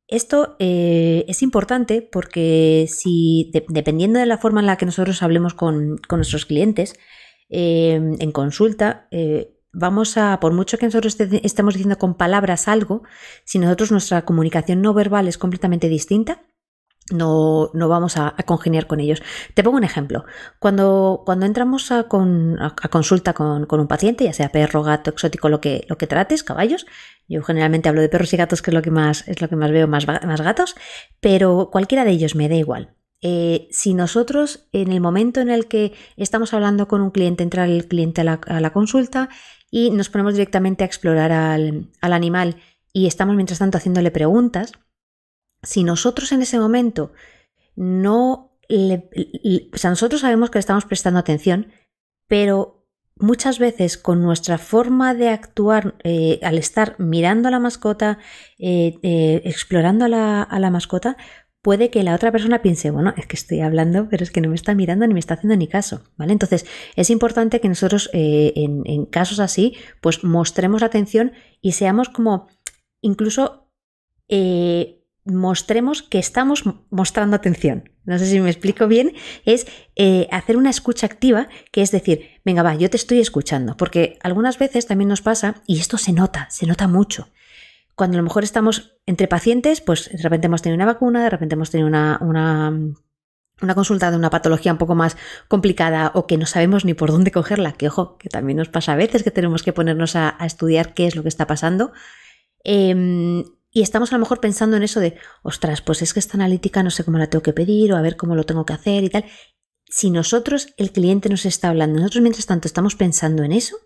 esto 0.07 0.55
eh, 0.59 1.25
es 1.27 1.41
importante 1.41 2.01
porque 2.01 2.87
si, 2.89 3.51
dependiendo 3.69 4.19
de 4.19 4.25
la 4.25 4.37
forma 4.37 4.59
en 4.59 4.67
la 4.67 4.77
que 4.77 4.85
nosotros 4.85 5.23
hablemos 5.23 5.55
con, 5.55 5.97
con 6.07 6.19
nuestros 6.19 6.45
clientes, 6.45 6.93
Em, 7.53 8.15
en 8.19 8.31
consulta, 8.31 9.09
eh, 9.11 9.59
vamos 9.73 10.17
a, 10.17 10.39
por 10.39 10.53
mucho 10.53 10.77
que 10.77 10.85
nosotros 10.85 11.17
estemos 11.19 11.73
diciendo 11.73 11.97
con 11.97 12.15
palabras 12.15 12.69
algo, 12.69 13.03
si 13.43 13.59
nosotros 13.59 13.91
nuestra 13.91 14.23
comunicación 14.23 14.81
no 14.81 14.93
verbal 14.93 15.27
es 15.27 15.37
completamente 15.37 15.89
distinta, 15.89 16.43
no, 17.11 17.71
no, 17.73 17.89
vamos 17.89 18.17
a, 18.17 18.35
congeniar 18.45 18.87
con 18.87 18.99
ellos. 18.99 19.21
Te 19.53 19.63
pongo 19.63 19.77
un 19.77 19.83
ejemplo. 19.83 20.23
Cuando, 20.59 21.23
cuando 21.25 21.45
entramos 21.45 21.91
a, 21.91 22.07
consulta 22.89 23.33
con, 23.33 23.67
un 23.69 23.87
paciente, 23.87 24.25
ya 24.25 24.33
sea 24.33 24.49
perro, 24.49 24.83
gato, 24.83 25.09
exótico, 25.09 25.49
lo 25.49 25.61
que, 25.61 25.85
lo 25.89 25.97
que 25.97 26.07
trates, 26.07 26.43
caballos, 26.43 26.85
yo 27.27 27.41
generalmente 27.43 27.89
hablo 27.89 28.01
de 28.01 28.09
perros 28.09 28.33
y 28.33 28.37
gatos, 28.37 28.61
que 28.61 28.71
es 28.71 28.75
lo 28.75 28.81
que 28.81 28.91
más, 28.91 29.27
es 29.27 29.41
lo 29.41 29.49
que 29.49 29.55
más 29.55 29.71
veo, 29.71 29.87
más, 29.87 30.07
más 30.07 30.41
gatos, 30.41 30.75
pero 31.19 31.69
cualquiera 31.71 32.05
de 32.05 32.11
ellos 32.11 32.35
me 32.35 32.49
da 32.49 32.55
igual. 32.55 32.95
Eh, 33.23 33.67
si 33.69 33.93
nosotros 33.93 34.67
en 34.71 34.91
el 34.91 34.99
momento 34.99 35.41
en 35.41 35.51
el 35.51 35.67
que 35.67 35.93
estamos 36.17 36.55
hablando 36.55 36.87
con 36.87 37.01
un 37.01 37.11
cliente, 37.11 37.43
entra 37.43 37.65
el 37.65 37.87
cliente 37.87 38.21
a 38.21 38.23
la, 38.59 38.73
consulta 38.73 39.29
y 39.69 39.91
nos 39.91 40.09
ponemos 40.09 40.33
directamente 40.33 40.83
a 40.83 40.87
explorar 40.87 41.31
al, 41.31 41.91
animal 42.01 42.55
y 42.91 43.05
estamos 43.05 43.35
mientras 43.35 43.59
tanto 43.59 43.77
haciéndole 43.77 44.09
preguntas, 44.09 44.73
si 45.63 45.83
nosotros 45.83 46.31
en 46.31 46.41
ese 46.41 46.59
momento 46.59 47.11
no 47.75 48.57
le, 48.67 49.09
o 49.73 49.77
sea, 49.77 49.89
nosotros 49.89 50.21
sabemos 50.21 50.49
que 50.49 50.57
le 50.57 50.61
estamos 50.61 50.85
prestando 50.85 51.19
atención, 51.19 51.71
pero 52.27 52.85
muchas 53.15 53.59
veces 53.59 53.97
con 53.97 54.21
nuestra 54.21 54.57
forma 54.57 55.13
de 55.13 55.29
actuar 55.29 55.95
eh, 56.03 56.39
al 56.41 56.57
estar 56.57 56.95
mirando 56.99 57.47
a 57.47 57.51
la 57.51 57.59
mascota, 57.59 58.17
eh, 58.57 59.41
explorando 59.43 60.05
a 60.05 60.07
la, 60.07 60.41
a 60.41 60.59
la 60.59 60.71
mascota, 60.71 61.17
puede 61.61 61.91
que 61.91 62.03
la 62.03 62.15
otra 62.15 62.31
persona 62.31 62.61
piense, 62.61 62.91
bueno, 62.91 63.13
es 63.17 63.27
que 63.27 63.35
estoy 63.35 63.61
hablando, 63.61 64.07
pero 64.09 64.23
es 64.23 64.31
que 64.31 64.41
no 64.41 64.49
me 64.49 64.55
está 64.55 64.73
mirando 64.73 65.05
ni 65.05 65.13
me 65.13 65.19
está 65.19 65.35
haciendo 65.35 65.55
ni 65.55 65.67
caso, 65.67 66.01
¿vale? 66.17 66.33
Entonces, 66.33 66.65
es 66.95 67.09
importante 67.09 67.61
que 67.61 67.69
nosotros 67.69 68.09
eh, 68.13 68.53
en, 68.55 69.05
casos 69.05 69.39
así, 69.39 69.75
pues 70.01 70.23
mostremos 70.23 70.81
atención 70.83 71.33
y 71.61 71.73
seamos 71.73 72.09
como, 72.09 72.47
incluso, 73.01 73.67
eh, 74.27 75.00
mostremos 75.25 76.01
que 76.01 76.19
estamos 76.19 76.63
mostrando 76.89 77.35
atención. 77.35 77.89
No 78.03 78.17
sé 78.17 78.25
si 78.25 78.39
me 78.39 78.49
explico 78.49 78.87
bien, 78.87 79.13
es 79.45 79.67
eh, 79.95 80.27
hacer 80.31 80.57
una 80.57 80.71
escucha 80.71 81.05
activa, 81.05 81.47
que 81.71 81.81
es 81.81 81.91
decir, 81.91 82.29
venga, 82.43 82.63
va, 82.63 82.75
yo 82.75 82.89
te 82.89 82.97
estoy 82.97 83.19
escuchando, 83.19 83.77
porque 83.77 84.17
algunas 84.23 84.57
veces 84.57 84.87
también 84.87 85.09
nos 85.09 85.21
pasa, 85.21 85.61
y 85.67 85.79
esto 85.79 85.97
se 85.97 86.11
nota, 86.11 86.47
se 86.49 86.65
nota 86.65 86.87
mucho, 86.87 87.29
cuando 87.95 88.17
a 88.17 88.21
lo 88.21 88.23
mejor 88.23 88.43
estamos 88.43 88.95
entre 89.05 89.27
pacientes, 89.27 89.81
pues 89.81 90.09
de 90.11 90.23
repente 90.23 90.47
hemos 90.47 90.63
tenido 90.63 90.75
una 90.75 90.85
vacuna, 90.85 91.23
de 91.23 91.29
repente 91.29 91.53
hemos 91.53 91.69
tenido 91.69 91.87
una, 91.87 92.17
una, 92.21 93.75
consulta 93.75 94.09
de 94.09 94.17
una 94.17 94.31
patología 94.31 94.71
un 94.71 94.79
poco 94.79 94.95
más 94.95 95.17
complicada 95.47 96.11
o 96.15 96.25
que 96.25 96.39
no 96.39 96.47
sabemos 96.47 96.83
ni 96.83 96.95
por 96.95 97.11
dónde 97.11 97.31
cogerla, 97.31 97.73
que 97.73 97.89
ojo, 97.89 98.17
que 98.17 98.29
también 98.29 98.57
nos 98.57 98.69
pasa 98.69 98.93
a 98.93 98.95
veces 98.95 99.21
que 99.21 99.29
tenemos 99.29 99.61
que 99.61 99.71
ponernos 99.71 100.15
a, 100.15 100.35
estudiar 100.41 100.95
qué 100.95 101.05
es 101.05 101.15
lo 101.15 101.21
que 101.21 101.29
está 101.29 101.45
pasando. 101.45 101.91
Em, 102.63 103.43
y 103.71 103.81
estamos 103.81 104.11
a 104.11 104.15
lo 104.15 104.19
mejor 104.19 104.39
pensando 104.39 104.77
en 104.77 104.83
eso 104.83 104.99
de, 104.99 105.15
ostras, 105.43 105.81
pues 105.81 106.01
es 106.01 106.13
que 106.13 106.19
esta 106.19 106.37
analítica 106.37 106.83
no 106.83 106.91
sé 106.91 107.03
cómo 107.03 107.17
la 107.17 107.27
tengo 107.27 107.41
que 107.41 107.53
pedir 107.53 107.93
o 107.93 107.97
a 107.97 108.01
ver 108.01 108.17
cómo 108.17 108.35
lo 108.35 108.43
tengo 108.43 108.65
que 108.65 108.73
hacer 108.73 109.03
y 109.03 109.09
tal. 109.09 109.25
Si 109.85 110.11
nosotros, 110.11 110.73
el 110.77 110.91
cliente 110.91 111.29
nos 111.29 111.45
está 111.45 111.69
hablando, 111.69 111.99
nosotros 111.99 112.21
mientras 112.21 112.45
tanto 112.45 112.67
estamos 112.67 112.95
pensando 112.95 113.43
en 113.43 113.53
eso, 113.53 113.77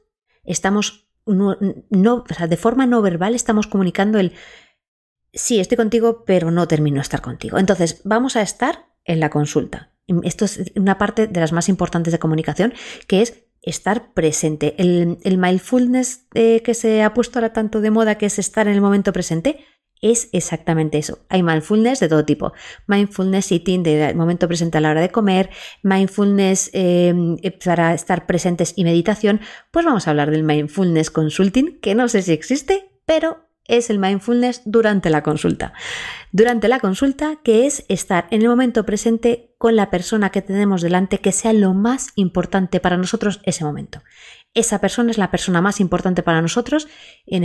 estamos 0.44 1.08
no, 1.26 1.56
de 1.56 2.58
forma 2.58 2.86
no 2.86 3.02
verbal 3.02 3.34
estamos 3.34 3.66
comunicando 3.68 4.20
el 4.20 4.34
sí, 5.34 5.60
estoy 5.60 5.76
contigo, 5.76 6.24
pero 6.26 6.52
no 6.52 6.68
termino 6.68 6.96
de 6.96 7.02
estar 7.02 7.22
contigo. 7.22 7.58
Entonces, 7.58 8.02
vamos 8.04 8.36
a 8.36 8.42
estar 8.42 8.88
en 9.04 9.20
la 9.20 9.30
consulta. 9.30 9.92
Esto 10.24 10.46
es 10.46 10.72
una 10.76 10.98
parte 10.98 11.28
de 11.28 11.40
las 11.40 11.52
más 11.52 11.68
importantes 11.68 12.12
de 12.12 12.20
comunicación, 12.20 12.74
que 13.08 13.22
es 13.22 13.46
estar 13.62 14.14
presente. 14.14 14.76
El, 14.78 15.38
mindfulness 15.38 16.28
eh, 16.36 16.62
que 16.62 16.74
se 16.74 17.04
ha 17.04 17.14
puesto 17.14 17.40
ahora 17.40 17.54
tanto 17.54 17.82
de 17.82 17.92
moda, 17.92 18.16
que 18.16 18.28
es 18.28 18.40
estar 18.40 18.68
en 18.68 18.76
el 18.76 18.82
momento 18.82 19.12
presente, 19.12 19.66
es 20.12 20.30
exactamente 20.34 21.00
eso. 21.00 21.20
Hay 21.30 21.42
mindfulness 21.42 22.00
de 22.00 22.10
todo 22.10 22.26
tipo. 22.26 22.54
Mindfulness 22.86 23.52
eating 23.52 23.82
del 23.82 24.16
momento 24.16 24.48
presente 24.48 24.78
a 24.78 24.82
la 24.82 24.92
hora 24.92 25.02
de 25.02 25.10
comer, 25.10 25.50
mindfulness 25.82 26.70
em, 26.74 27.38
eh, 27.42 27.52
para 27.52 27.94
estar 27.94 28.28
presentes 28.28 28.74
y 28.76 28.84
meditación. 28.84 29.42
Pues 29.72 29.84
vamos 29.84 30.08
a 30.08 30.12
hablar 30.12 30.30
del 30.30 30.44
mindfulness 30.44 31.10
consulting, 31.10 31.80
que 31.80 31.96
no 31.96 32.08
sé 32.08 32.22
si 32.22 32.34
existe, 32.34 32.92
pero 33.06 33.48
es 33.68 33.90
el 33.90 33.98
mindfulness 33.98 34.62
durante 34.66 35.10
la 35.10 35.24
consulta. 35.24 35.74
Durante 36.32 36.68
la 36.68 36.80
consulta, 36.80 37.40
que 37.44 37.66
es 37.66 37.84
estar 37.88 38.28
en 38.30 38.44
el 38.44 38.48
momento 38.48 38.86
presente 38.86 39.56
con 39.58 39.76
la 39.76 39.90
persona 39.90 40.30
que 40.30 40.44
tenemos 40.44 40.84
delante, 40.84 41.18
que 41.18 41.32
sea 41.32 41.52
lo 41.52 41.74
más 41.74 42.10
importante 42.14 42.80
para 42.80 42.98
nosotros 42.98 43.42
ese 43.44 43.64
momento 43.64 44.04
esa 44.56 44.80
persona 44.80 45.12
es 45.12 45.18
la 45.18 45.30
persona 45.30 45.62
más 45.62 45.80
importante 45.80 46.24
para 46.24 46.42
nosotros 46.42 46.88
en, 47.28 47.44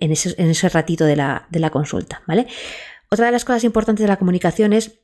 ese, 0.00 0.68
ratito 0.68 1.04
de 1.04 1.16
la, 1.16 1.70
consulta, 1.70 2.22
¿vale? 2.26 2.46
Otra 3.10 3.26
de 3.26 3.32
las 3.32 3.44
cosas 3.44 3.64
importantes 3.64 4.04
de 4.04 4.08
la 4.08 4.16
comunicación 4.16 4.72
es 4.72 5.00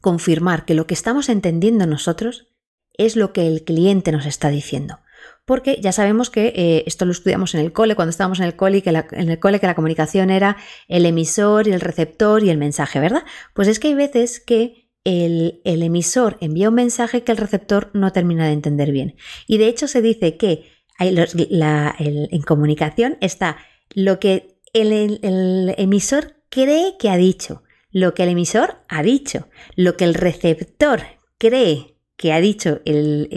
confirmar 0.00 0.64
que 0.64 0.74
lo 0.74 0.86
que 0.86 0.94
estamos 0.94 1.28
entendiendo 1.28 1.86
nosotros 1.86 2.48
es 2.96 3.16
lo 3.16 3.32
que 3.32 3.46
el 3.46 3.64
cliente 3.64 4.12
nos 4.12 4.26
está 4.26 4.50
diciendo. 4.50 5.00
Porque 5.46 5.78
ya 5.80 5.92
sabemos 5.92 6.30
que 6.30 6.52
eh, 6.54 6.84
esto 6.86 7.06
lo 7.06 7.12
estudiamos 7.12 7.54
en 7.54 7.60
el 7.60 7.72
cole, 7.72 7.96
cuando 7.96 8.10
estábamos 8.10 8.38
en 8.38 8.46
el 8.46 8.56
cole, 8.56 8.82
que 8.82 8.92
la, 8.92 9.06
en 9.12 9.30
el 9.30 9.38
cole 9.38 9.60
que 9.60 9.66
la 9.66 9.74
comunicación 9.74 10.30
era 10.30 10.56
el 10.88 11.06
emisor 11.06 11.66
y 11.66 11.72
el 11.72 11.80
receptor 11.80 12.42
y 12.42 12.50
el 12.50 12.58
mensaje, 12.58 13.00
¿verdad? 13.00 13.24
Pues 13.54 13.68
es 13.68 13.78
que 13.78 13.88
hay 13.88 13.94
veces 13.94 14.40
que 14.40 14.84
el, 15.04 15.60
emisor 15.64 16.38
envía 16.40 16.70
un 16.70 16.74
mensaje 16.74 17.22
que 17.22 17.32
el 17.32 17.38
receptor 17.38 17.90
no 17.92 18.12
termina 18.12 18.46
de 18.46 18.52
entender 18.52 18.90
bien. 18.90 19.16
Y 19.46 19.58
de 19.58 19.68
hecho 19.68 19.86
se 19.86 20.02
dice 20.02 20.36
que 20.36 20.73
en 20.98 22.42
comunicación 22.42 23.16
está 23.20 23.56
lo 23.94 24.20
que 24.20 24.58
el 24.72 25.74
emisor 25.76 26.36
cree 26.50 26.96
que 26.98 27.10
ha 27.10 27.16
dicho, 27.16 27.62
lo 27.90 28.14
que 28.14 28.24
el 28.24 28.30
emisor 28.30 28.78
ha 28.88 29.02
dicho, 29.02 29.48
lo 29.76 29.96
que 29.96 30.04
el 30.04 30.14
receptor 30.14 31.02
cree 31.38 31.94
que 32.16 32.32
ha 32.32 32.40
dicho 32.40 32.80
el, 32.84 33.28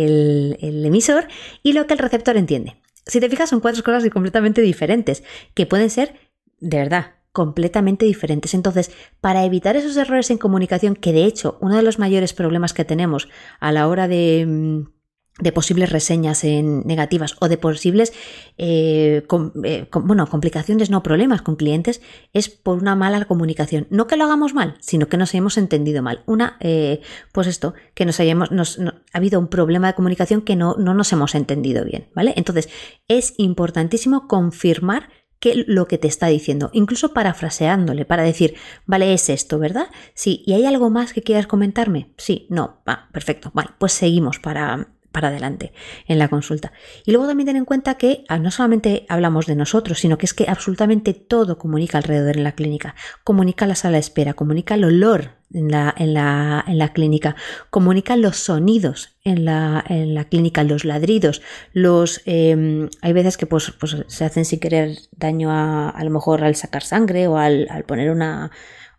emisor 0.62 1.28
y 1.64 1.74
lo 1.74 1.88
que 1.88 1.94
el 1.94 2.00
receptor 2.00 2.38
entiende. 2.38 2.82
Si 3.06 3.20
te 3.20 3.30
fijas, 3.30 3.50
son 3.50 3.60
cuatro 3.60 3.84
cosas 3.84 4.08
completamente 4.10 4.62
diferentes, 4.62 5.24
que 5.54 5.66
pueden 5.66 5.90
ser, 5.90 6.16
de 6.60 6.78
verdad, 6.78 7.16
completamente 7.32 8.06
diferentes. 8.06 8.54
Entonces, 8.54 8.92
para 9.22 9.46
evitar 9.46 9.76
esos 9.76 9.96
errores 9.96 10.30
en 10.32 10.38
comunicación, 10.38 10.96
que 10.96 11.14
de 11.14 11.26
hecho 11.26 11.58
uno 11.62 11.76
de 11.76 11.84
los 11.84 12.00
mayores 12.00 12.34
problemas 12.34 12.74
que 12.74 12.86
tenemos 12.86 13.30
a 13.60 13.72
la 13.72 13.88
hora 13.88 14.08
de 14.08 14.46
mm, 14.48 14.97
de 15.40 15.52
posibles 15.52 15.92
reseñas 15.92 16.44
en 16.44 16.82
negativas 16.82 17.36
o 17.40 17.48
de 17.48 17.58
posibles 17.58 18.14
eh, 18.58 19.24
eh, 19.64 19.90
bueno, 19.92 20.28
complicaciones, 20.28 20.90
no 20.90 21.04
problemas 21.04 21.42
con 21.42 21.56
clientes, 21.56 22.02
es 22.34 22.50
por 22.50 22.80
una 22.80 22.96
mala 22.96 23.26
comunicación. 23.26 23.88
No 23.90 24.08
que 24.08 24.18
lo 24.18 24.24
hagamos 24.24 24.54
mal, 24.54 24.76
sino 24.80 25.08
que 25.08 25.18
nos 25.18 25.34
hayamos 25.34 25.58
entendido 25.58 26.02
mal. 26.02 26.24
Una, 26.26 26.58
eh, 26.60 27.02
pues 27.32 27.48
esto, 27.48 27.74
que 27.94 28.06
nos 28.06 28.20
hayamos, 28.20 28.50
ha 28.52 29.18
habido 29.18 29.40
un 29.40 29.48
problema 29.48 29.88
de 29.88 29.94
comunicación 29.94 30.42
que 30.42 30.56
no, 30.56 30.76
no 30.76 30.94
nos 30.94 31.12
hemos 31.14 31.36
entendido 31.36 31.86
bien, 31.86 32.10
¿vale? 32.16 32.34
Entonces, 32.36 32.70
es 33.08 33.34
importantísimo 33.38 34.28
confirmar 34.28 35.10
que 35.40 35.64
lo 35.68 35.88
que 35.88 35.98
te 35.98 36.08
está 36.08 36.28
diciendo, 36.28 36.70
incluso 36.74 37.14
parafraseándole, 37.14 38.06
para 38.06 38.24
decir, 38.24 38.56
vale, 38.86 39.14
es 39.14 39.30
esto, 39.30 39.60
¿verdad? 39.60 39.88
Sí, 40.14 40.44
¿y 40.46 40.54
hay 40.54 40.66
algo 40.66 40.90
más 40.90 41.14
que 41.14 41.22
quieras 41.22 41.48
comentarme? 41.48 42.12
Sí, 42.18 42.48
no, 42.50 42.82
va, 42.88 43.10
perfecto, 43.12 43.52
vale, 43.54 43.70
pues 43.78 43.94
seguimos 43.94 44.40
para, 44.40 44.88
para 45.18 45.30
adelante 45.30 45.74
en 46.06 46.20
la 46.20 46.28
consulta. 46.28 46.74
Y 47.04 47.10
luego 47.10 47.26
también 47.26 47.48
ten 47.48 47.56
en 47.56 47.66
cuenta 47.66 47.96
que 47.96 48.24
ah, 48.28 48.38
no 48.38 48.52
solamente 48.52 49.08
hablamos 49.10 49.48
de 49.48 49.56
nosotros, 49.56 49.98
sino 49.98 50.20
que 50.20 50.28
es 50.28 50.36
que 50.36 50.46
absolutamente 50.48 51.16
todo 51.16 51.58
comunica 51.58 51.98
alrededor 51.98 52.38
en 52.38 52.44
la 52.44 52.52
clínica. 52.52 52.94
Comunica 53.24 53.66
la 53.66 53.74
sala 53.74 53.94
de 53.94 54.02
espera, 54.02 54.36
comunica 54.36 54.76
el 54.76 54.84
olor 54.84 55.32
en 55.52 55.72
la, 55.72 55.92
en 55.98 56.14
la, 56.14 56.64
en 56.68 56.78
la 56.78 56.94
clínica, 56.94 57.36
comunica 57.72 58.16
los 58.16 58.38
sonidos 58.38 59.18
en 59.24 59.44
la, 59.44 59.84
en 59.90 60.14
la 60.14 60.26
clínica, 60.26 60.64
los 60.64 60.86
ladridos, 60.86 61.42
los 61.74 62.22
em, 62.26 62.88
hay 63.02 63.14
veces 63.14 63.38
que 63.38 63.48
pues, 63.48 63.72
pues, 63.80 63.98
se 64.06 64.24
hacen 64.24 64.46
sin 64.46 64.60
querer 64.60 65.00
daño 65.14 65.50
a, 65.50 65.90
a 65.90 66.04
lo 66.04 66.12
mejor 66.12 66.44
al 66.44 66.54
sacar 66.54 66.84
sangre 66.84 67.28
o 67.28 67.38
al, 67.38 67.66
al 67.72 67.86
poner 67.86 68.12
una 68.12 68.52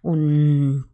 un 0.03 0.89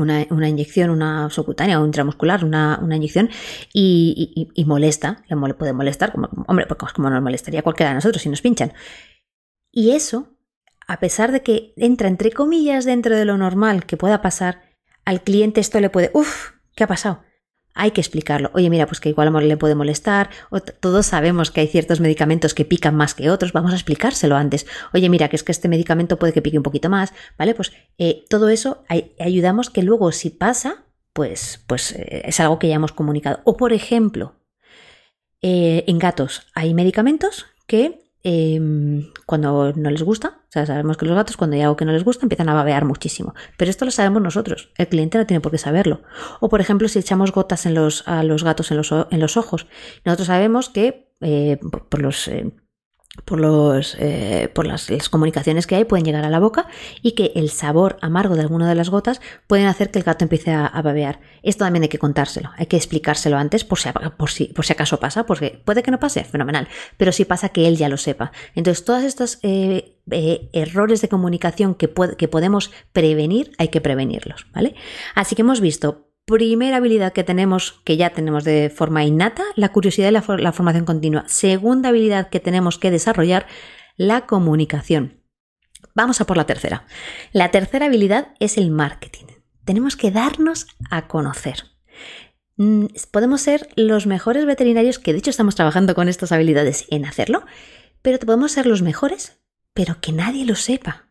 una, 0.00 0.48
inyección, 0.48 0.90
una 0.90 1.30
subcutánea 1.30 1.80
o 1.80 1.86
intramuscular, 1.86 2.44
una, 2.44 2.78
una 2.82 2.96
inyección, 2.96 3.30
y, 3.72 4.64
molesta, 4.66 5.22
le 5.28 5.54
puede 5.54 5.72
molestar, 5.72 6.12
como, 6.12 6.28
hombre, 6.46 6.66
pues 6.66 6.92
como 6.92 7.10
nos 7.10 7.22
molestaría 7.22 7.62
cualquiera 7.62 7.90
de 7.90 7.96
nosotros 7.96 8.22
si 8.22 8.28
nos 8.28 8.42
pinchan. 8.42 8.72
Y 9.70 9.92
eso, 9.92 10.36
a 10.86 10.98
pesar 10.98 11.32
de 11.32 11.42
que 11.42 11.72
entra 11.76 12.08
entre 12.08 12.32
comillas 12.32 12.84
dentro 12.84 13.16
de 13.16 13.24
lo 13.24 13.38
normal 13.38 13.86
que 13.86 13.96
pueda 13.96 14.22
pasar, 14.22 14.62
al 15.04 15.22
cliente 15.22 15.60
esto 15.60 15.80
le 15.80 15.90
puede, 15.90 16.10
uff, 16.14 16.52
¿qué 16.74 16.84
ha 16.84 16.88
pasado? 16.88 17.22
Hay 17.74 17.92
que 17.92 18.00
explicarlo. 18.00 18.50
Oye, 18.54 18.70
mira, 18.70 18.86
pues 18.86 19.00
que 19.00 19.08
igual 19.08 19.32
le 19.48 19.56
puede 19.56 19.74
molestar, 19.74 20.30
todos 20.80 21.06
sabemos 21.06 21.50
que 21.50 21.60
hay 21.60 21.66
ciertos 21.68 22.00
medicamentos 22.00 22.54
que 22.54 22.64
pican 22.64 22.94
más 22.96 23.14
que 23.14 23.30
otros, 23.30 23.52
vamos 23.52 23.72
a 23.72 23.76
explicárselo 23.76 24.36
antes. 24.36 24.66
Oye, 24.92 25.08
mira, 25.08 25.28
que 25.28 25.36
es 25.36 25.42
que 25.42 25.52
este 25.52 25.68
medicamento 25.68 26.18
puede 26.18 26.32
que 26.32 26.42
pique 26.42 26.56
un 26.58 26.62
poquito 26.62 26.90
más, 26.90 27.12
¿vale? 27.38 27.54
Pues 27.54 27.72
eh, 27.98 28.24
todo 28.28 28.48
eso 28.48 28.84
ayudamos 29.18 29.70
que 29.70 29.82
luego 29.82 30.12
si 30.12 30.30
pasa, 30.30 30.84
pues, 31.12 31.64
pues 31.66 31.92
eh, 31.92 32.22
es 32.24 32.40
algo 32.40 32.58
que 32.58 32.68
ya 32.68 32.74
hemos 32.74 32.92
comunicado. 32.92 33.40
O 33.44 33.56
por 33.56 33.72
ejemplo, 33.72 34.34
eh, 35.42 35.84
en 35.86 35.98
gatos 35.98 36.46
hay 36.54 36.74
medicamentos 36.74 37.46
que 37.66 38.09
Em, 38.22 39.10
cuando 39.24 39.72
no 39.72 39.90
les 39.90 40.02
gusta, 40.02 40.40
o 40.42 40.52
sea, 40.52 40.66
sabemos 40.66 40.98
que 40.98 41.06
los 41.06 41.14
gatos 41.14 41.38
cuando 41.38 41.56
hay 41.56 41.62
algo 41.62 41.76
que 41.76 41.86
no 41.86 41.92
les 41.92 42.04
gusta 42.04 42.26
empiezan 42.26 42.50
a 42.50 42.54
babear 42.54 42.84
muchísimo, 42.84 43.34
pero 43.56 43.70
esto 43.70 43.86
lo 43.86 43.90
sabemos 43.90 44.20
nosotros, 44.20 44.70
el 44.76 44.88
cliente 44.88 45.16
no 45.16 45.26
tiene 45.26 45.40
por 45.40 45.50
qué 45.52 45.56
saberlo. 45.58 46.02
O 46.40 46.50
por 46.50 46.60
ejemplo, 46.60 46.86
si 46.88 46.98
echamos 46.98 47.32
gotas 47.32 47.64
en 47.64 47.74
los, 47.74 48.06
a 48.06 48.22
los 48.22 48.44
gatos 48.44 48.70
en 48.70 48.76
los, 48.76 48.92
en 48.92 49.20
los 49.20 49.38
ojos, 49.38 49.66
nosotros 50.04 50.26
sabemos 50.26 50.68
que 50.68 51.10
eh, 51.20 51.58
por, 51.88 52.02
los... 52.02 52.28
Eh, 52.28 52.52
por, 53.24 53.40
los, 53.40 53.96
eh, 53.98 54.50
por 54.54 54.66
las, 54.66 54.88
comunicaciones 55.08 55.66
que 55.66 55.74
hay 55.74 55.84
pueden 55.84 56.04
llegar 56.04 56.24
a 56.24 56.30
la 56.30 56.38
boca 56.38 56.68
y 57.02 57.12
que 57.12 57.32
el 57.34 57.50
sabor 57.50 57.96
amargo 58.00 58.36
de 58.36 58.42
alguna 58.42 58.68
de 58.68 58.74
las 58.74 58.90
gotas 58.90 59.20
pueden 59.46 59.66
hacer 59.66 59.90
que 59.90 59.98
el 59.98 60.04
gato 60.04 60.24
empiece 60.24 60.52
a, 60.52 60.68
babear. 60.82 61.20
Esto 61.42 61.64
también 61.64 61.82
hay 61.82 61.88
que 61.88 61.98
contárselo, 61.98 62.50
hay 62.56 62.66
que 62.66 62.76
explicárselo 62.76 63.36
antes 63.36 63.64
por 63.64 63.78
si, 63.78 63.90
por 64.16 64.30
si, 64.30 64.44
por 64.46 64.64
si 64.64 64.72
acaso 64.72 65.00
pasa, 65.00 65.26
porque 65.26 65.60
puede 65.64 65.82
que 65.82 65.90
no 65.90 65.98
pase, 65.98 66.24
fenomenal, 66.24 66.68
pero 66.96 67.12
si 67.12 67.24
pasa 67.24 67.50
que 67.50 67.66
él 67.66 67.76
ya 67.76 67.88
lo 67.88 67.96
sepa. 67.96 68.32
Entonces, 68.54 68.84
todos 68.84 69.02
estos 69.02 69.38
eh, 69.42 69.96
eh, 70.10 70.48
errores 70.52 71.00
de 71.00 71.08
comunicación 71.08 71.74
que, 71.74 71.92
que 72.16 72.28
podemos 72.28 72.70
prevenir, 72.92 73.52
hay 73.58 73.68
que 73.68 73.80
prevenirlos, 73.80 74.46
¿vale? 74.52 74.74
Así 75.14 75.34
que 75.34 75.42
hemos 75.42 75.60
visto 75.60 76.09
Primera 76.30 76.76
habilidad 76.76 77.12
que 77.12 77.24
tenemos, 77.24 77.80
que 77.82 77.96
ya 77.96 78.10
tenemos 78.10 78.44
de 78.44 78.70
forma 78.70 79.04
innata, 79.04 79.42
la 79.56 79.72
curiosidad 79.72 80.10
y 80.10 80.12
la, 80.12 80.52
formación 80.52 80.84
continua. 80.84 81.24
Segunda 81.26 81.88
habilidad 81.88 82.28
que 82.28 82.38
tenemos 82.38 82.78
que 82.78 82.92
desarrollar, 82.92 83.46
la 83.96 84.26
comunicación. 84.26 85.24
Vamos 85.92 86.20
a 86.20 86.26
por 86.26 86.36
la 86.36 86.46
tercera. 86.46 86.86
La 87.32 87.50
tercera 87.50 87.86
habilidad 87.86 88.28
es 88.38 88.58
el 88.58 88.70
marketing. 88.70 89.24
Tenemos 89.64 89.96
que 89.96 90.12
darnos 90.12 90.68
a 90.88 91.08
conocer. 91.08 91.64
Mm, 92.56 92.86
podemos 93.10 93.40
ser 93.40 93.68
los 93.74 94.06
mejores 94.06 94.46
veterinarios, 94.46 95.00
que 95.00 95.12
de 95.12 95.18
hecho 95.18 95.30
estamos 95.30 95.56
trabajando 95.56 95.96
con 95.96 96.08
estas 96.08 96.30
habilidades 96.30 96.86
en 96.90 97.06
hacerlo, 97.06 97.44
pero 98.02 98.20
podemos 98.20 98.52
ser 98.52 98.66
los 98.66 98.82
mejores, 98.82 99.40
pero 99.74 100.00
que 100.00 100.12
nadie 100.12 100.44
lo 100.44 100.54
sepa. 100.54 101.10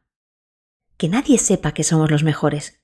Que 0.95 1.09
nadie 1.09 1.38
sepa 1.39 1.73
que 1.73 1.83
somos 1.83 2.09
los 2.09 2.23
mejores 2.23 2.79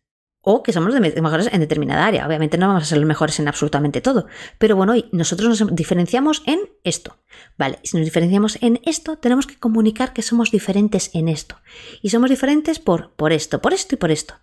o 0.47 0.61
que 0.61 0.71
somos 0.71 0.93
los 0.93 1.01
mejores 1.01 1.49
en 1.51 1.59
determinada 1.59 2.05
área. 2.05 2.25
Obviamente 2.25 2.57
no 2.57 2.67
vamos 2.67 2.83
a 2.83 2.85
ser 2.85 2.99
los 2.99 3.07
mejores 3.07 3.39
en 3.39 3.47
absolutamente 3.47 3.99
todo, 3.99 4.27
pero 4.59 4.75
bueno, 4.75 4.93
nosotros 5.11 5.49
nos 5.49 5.75
diferenciamos 5.75 6.43
en 6.45 6.59
esto. 6.83 7.17
Vale, 7.57 7.79
si 7.83 7.97
nos 7.97 8.05
diferenciamos 8.05 8.59
en 8.61 8.79
esto, 8.85 9.17
tenemos 9.17 9.47
que 9.47 9.57
comunicar 9.57 10.13
que 10.13 10.21
somos 10.21 10.51
diferentes 10.51 11.09
en 11.13 11.29
esto. 11.29 11.57
Y 12.01 12.11
somos 12.11 12.29
diferentes 12.29 12.77
por, 12.79 13.11
por 13.15 13.33
esto, 13.33 13.59
por 13.59 13.73
esto 13.73 13.95
y 13.95 13.97
por 13.97 14.11
esto. 14.11 14.35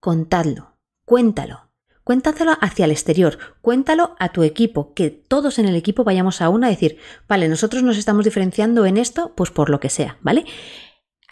Contadlo, 0.00 0.78
cuéntalo. 1.04 1.72
Cuéntaselo 2.04 2.56
hacia 2.60 2.84
el 2.84 2.90
exterior, 2.90 3.38
cuéntalo 3.60 4.16
a 4.18 4.32
tu 4.32 4.42
equipo, 4.42 4.92
que 4.92 5.10
todos 5.10 5.60
en 5.60 5.68
el 5.68 5.76
equipo 5.76 6.02
vayamos 6.02 6.40
a 6.40 6.48
una 6.48 6.66
a 6.66 6.70
decir, 6.70 6.98
vale, 7.28 7.48
nosotros 7.48 7.84
nos 7.84 7.96
estamos 7.96 8.24
diferenciando 8.24 8.86
en 8.86 8.96
esto, 8.96 9.32
pues 9.36 9.50
por 9.52 9.70
lo 9.70 9.78
que 9.78 9.88
sea, 9.88 10.18
¿vale? 10.20 10.44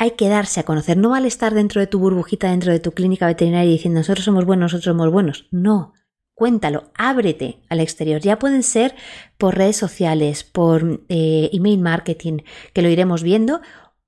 Hay 0.01 0.13
que 0.13 0.31
darse 0.31 0.61
a 0.61 0.63
conocer. 0.63 0.97
No 0.97 1.11
vale 1.11 1.29
estar 1.29 1.53
dentro 1.53 1.79
de 1.79 1.87
tu 1.87 1.99
burbujita, 1.99 2.49
dentro 2.49 2.73
de 2.73 2.81
tu 2.81 2.93
clínica 2.93 3.27
veterinaria 3.27 3.71
diciendo 3.71 4.01
nosotros 4.01 4.25
somos 4.25 4.47
buenos, 4.47 4.73
nosotros 4.73 4.97
somos 4.97 5.13
buenos. 5.13 5.47
No, 5.51 5.93
cuéntalo, 6.33 6.91
ábrete 6.95 7.61
al 7.69 7.81
exterior. 7.81 8.23
Ya 8.23 8.39
pueden 8.39 8.63
ser 8.63 8.95
por 9.37 9.59
redes 9.59 9.77
sociales, 9.77 10.43
por 10.43 11.03
eh, 11.11 11.51
email 11.53 11.81
marketing, 11.81 12.39
que 12.73 12.81
lo 12.81 12.89
iremos 12.89 13.23
viendo, 13.23 13.61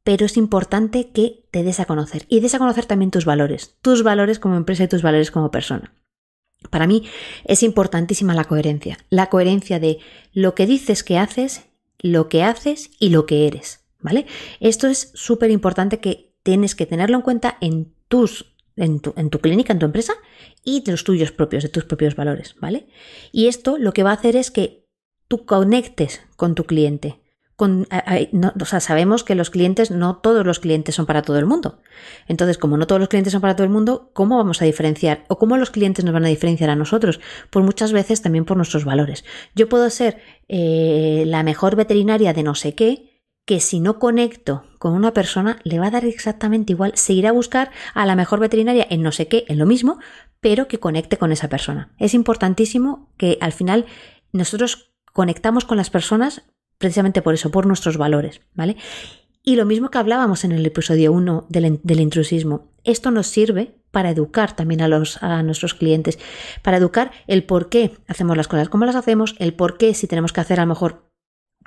pero 0.03 0.25
es 0.25 0.39
importante 0.39 1.11
que 1.11 1.45
te 1.51 1.63
des 1.63 1.79
a 1.79 1.85
conocer 1.85 2.25
y 2.31 2.41
des 2.41 2.55
a 2.55 2.59
conocer 2.59 2.87
también 2.87 3.11
tus 3.11 3.27
valores, 3.27 3.77
tus 3.83 4.03
valores 4.03 4.39
como 4.39 4.57
empresa 4.57 4.85
y 4.85 4.89
tus 4.89 5.03
valores 5.03 5.31
como 5.31 5.51
persona. 5.51 5.93
Para 6.71 6.87
mí 6.87 7.07
es 7.45 7.63
importantísima 7.63 8.33
la 8.33 8.45
coherencia, 8.45 8.97
la 9.11 9.27
coherencia 9.27 9.79
de 9.79 9.99
lo 10.33 10.55
que 10.55 10.65
dices 10.65 11.05
que 11.05 11.19
haces, 11.19 11.67
lo 11.99 12.31
que 12.31 12.45
haces 12.45 12.91
y 12.99 13.11
lo 13.11 13.27
que 13.27 13.47
eres. 13.47 13.82
¿Vale? 14.03 14.27
Esto 14.61 14.89
es 14.89 15.11
súper 15.15 15.51
importante 15.51 16.01
que 16.01 16.35
tienes 16.43 16.75
que 16.75 16.87
tenerlo 16.87 17.17
en 17.17 17.23
cuenta 17.23 17.57
en 17.61 17.95
tus 18.09 18.53
en 18.77 19.01
tu, 19.01 19.13
en 19.17 19.31
tu, 19.31 19.39
clínica, 19.41 19.73
en 19.73 19.79
tu 19.79 19.87
empresa 19.87 20.15
y 20.65 20.83
de 20.83 20.93
los 20.93 21.05
tuyos 21.05 21.33
propios, 21.33 21.63
de 21.63 21.69
tus 21.69 21.85
propios 21.85 22.17
valores, 22.17 22.57
¿vale? 22.61 22.87
Y 23.31 23.47
esto 23.47 23.77
lo 23.79 23.93
que 23.93 24.03
va 24.03 24.11
a 24.11 24.15
hacer 24.15 24.37
es 24.37 24.51
que 24.51 24.87
tú 25.29 25.45
conectes 25.45 26.23
con 26.37 26.55
tu 26.55 26.65
cliente. 26.65 27.21
Con, 27.57 27.87
o 28.61 28.65
sea, 28.65 28.81
sabemos 28.81 29.25
que 29.25 29.35
los 29.35 29.51
clientes, 29.51 29.91
no 29.91 30.17
todos 30.17 30.45
los 30.45 30.59
clientes 30.59 30.95
son 30.95 31.07
para 31.07 31.23
todo 31.23 31.39
el 31.39 31.47
mundo. 31.47 31.81
Entonces, 32.27 32.59
como 32.59 32.77
no 32.77 32.87
todos 32.87 32.99
los 32.99 33.09
clientes 33.09 33.33
son 33.33 33.43
para 33.43 33.55
todo 33.55 33.65
el 33.65 33.73
mundo, 33.73 34.11
¿cómo 34.15 34.39
vamos 34.39 34.63
a 34.63 34.65
diferenciar? 34.65 35.25
¿O 35.29 35.39
cómo 35.39 35.57
los 35.57 35.71
clientes 35.71 36.05
nos 36.05 36.15
van 36.15 36.25
a 36.25 36.29
diferenciar 36.29 36.71
a 36.71 36.77
nosotros? 36.77 37.21
Pues 37.51 37.65
muchas 37.65 37.93
veces 37.93 38.23
también 38.23 38.47
por 38.47 38.57
nuestros 38.57 38.85
valores. 38.85 39.25
Yo 39.55 39.69
puedo 39.69 39.89
ser 39.91 40.21
eh, 40.49 41.25
la 41.27 41.43
mejor 41.43 41.77
veterinaria 41.77 42.33
de 42.33 42.43
no 42.43 42.55
sé 42.55 42.75
qué, 42.75 43.12
que 43.45 43.61
si 43.61 43.81
no 43.81 43.99
conecto 43.99 44.65
con 44.79 44.95
una 44.95 45.13
persona 45.13 45.59
le 45.65 45.79
va 45.79 45.87
a 45.87 45.91
dar 45.91 46.05
exactamente 46.05 46.73
igual. 46.73 46.93
Se 46.95 47.13
irá 47.13 47.31
a 47.31 47.33
buscar 47.33 47.71
a 47.95 48.07
la 48.07 48.17
mejor 48.17 48.41
veterinaria 48.41 48.87
en 48.89 49.03
no 49.03 49.13
sé 49.13 49.29
qué, 49.29 49.45
en 49.49 49.59
lo 49.59 49.67
mismo, 49.67 49.99
pero 50.41 50.69
que 50.69 50.79
conecte 50.79 51.19
con 51.19 51.33
esa 51.33 51.49
persona. 51.49 51.93
Es 51.99 52.15
importantísimo 52.15 53.13
que 53.17 53.39
al 53.41 53.53
final 53.53 53.87
nosotros 54.33 54.93
conectamos 55.13 55.65
con 55.65 55.77
las 55.77 55.91
personas 55.91 56.43
precisamente 56.79 57.23
por 57.23 57.35
eso, 57.35 57.51
por 57.51 57.67
nuestros 57.67 57.97
valores, 57.97 58.41
¿vale? 58.55 58.77
Y 59.45 59.57
lo 59.57 59.67
mismo 59.67 59.91
que 59.91 59.99
hablábamos 59.99 60.45
en 60.45 60.53
el 60.53 60.67
episodio 60.67 61.13
1 61.13 61.47
del, 61.49 61.81
del, 61.83 62.01
intrusismo, 62.01 62.73
esto 62.85 63.11
nos 63.11 63.29
sirve 63.29 63.77
para 63.91 64.11
educar 64.11 64.57
también 64.57 64.83
a, 64.83 64.89
los, 64.89 65.23
a 65.23 65.43
nuestros 65.43 65.75
clientes, 65.75 66.19
para 66.63 66.77
educar 66.77 67.13
el 67.29 67.45
por 67.45 67.69
qué 67.69 67.93
hacemos 68.09 68.37
las 68.37 68.49
cosas, 68.49 68.69
cómo 68.69 68.85
las 68.85 68.97
hacemos, 68.97 69.37
el 69.39 69.55
por 69.55 69.79
qué 69.79 69.95
si 69.95 70.07
tenemos 70.07 70.33
que 70.33 70.41
hacer 70.41 70.59
a 70.59 70.65
lo 70.65 70.71
mejor 70.71 71.12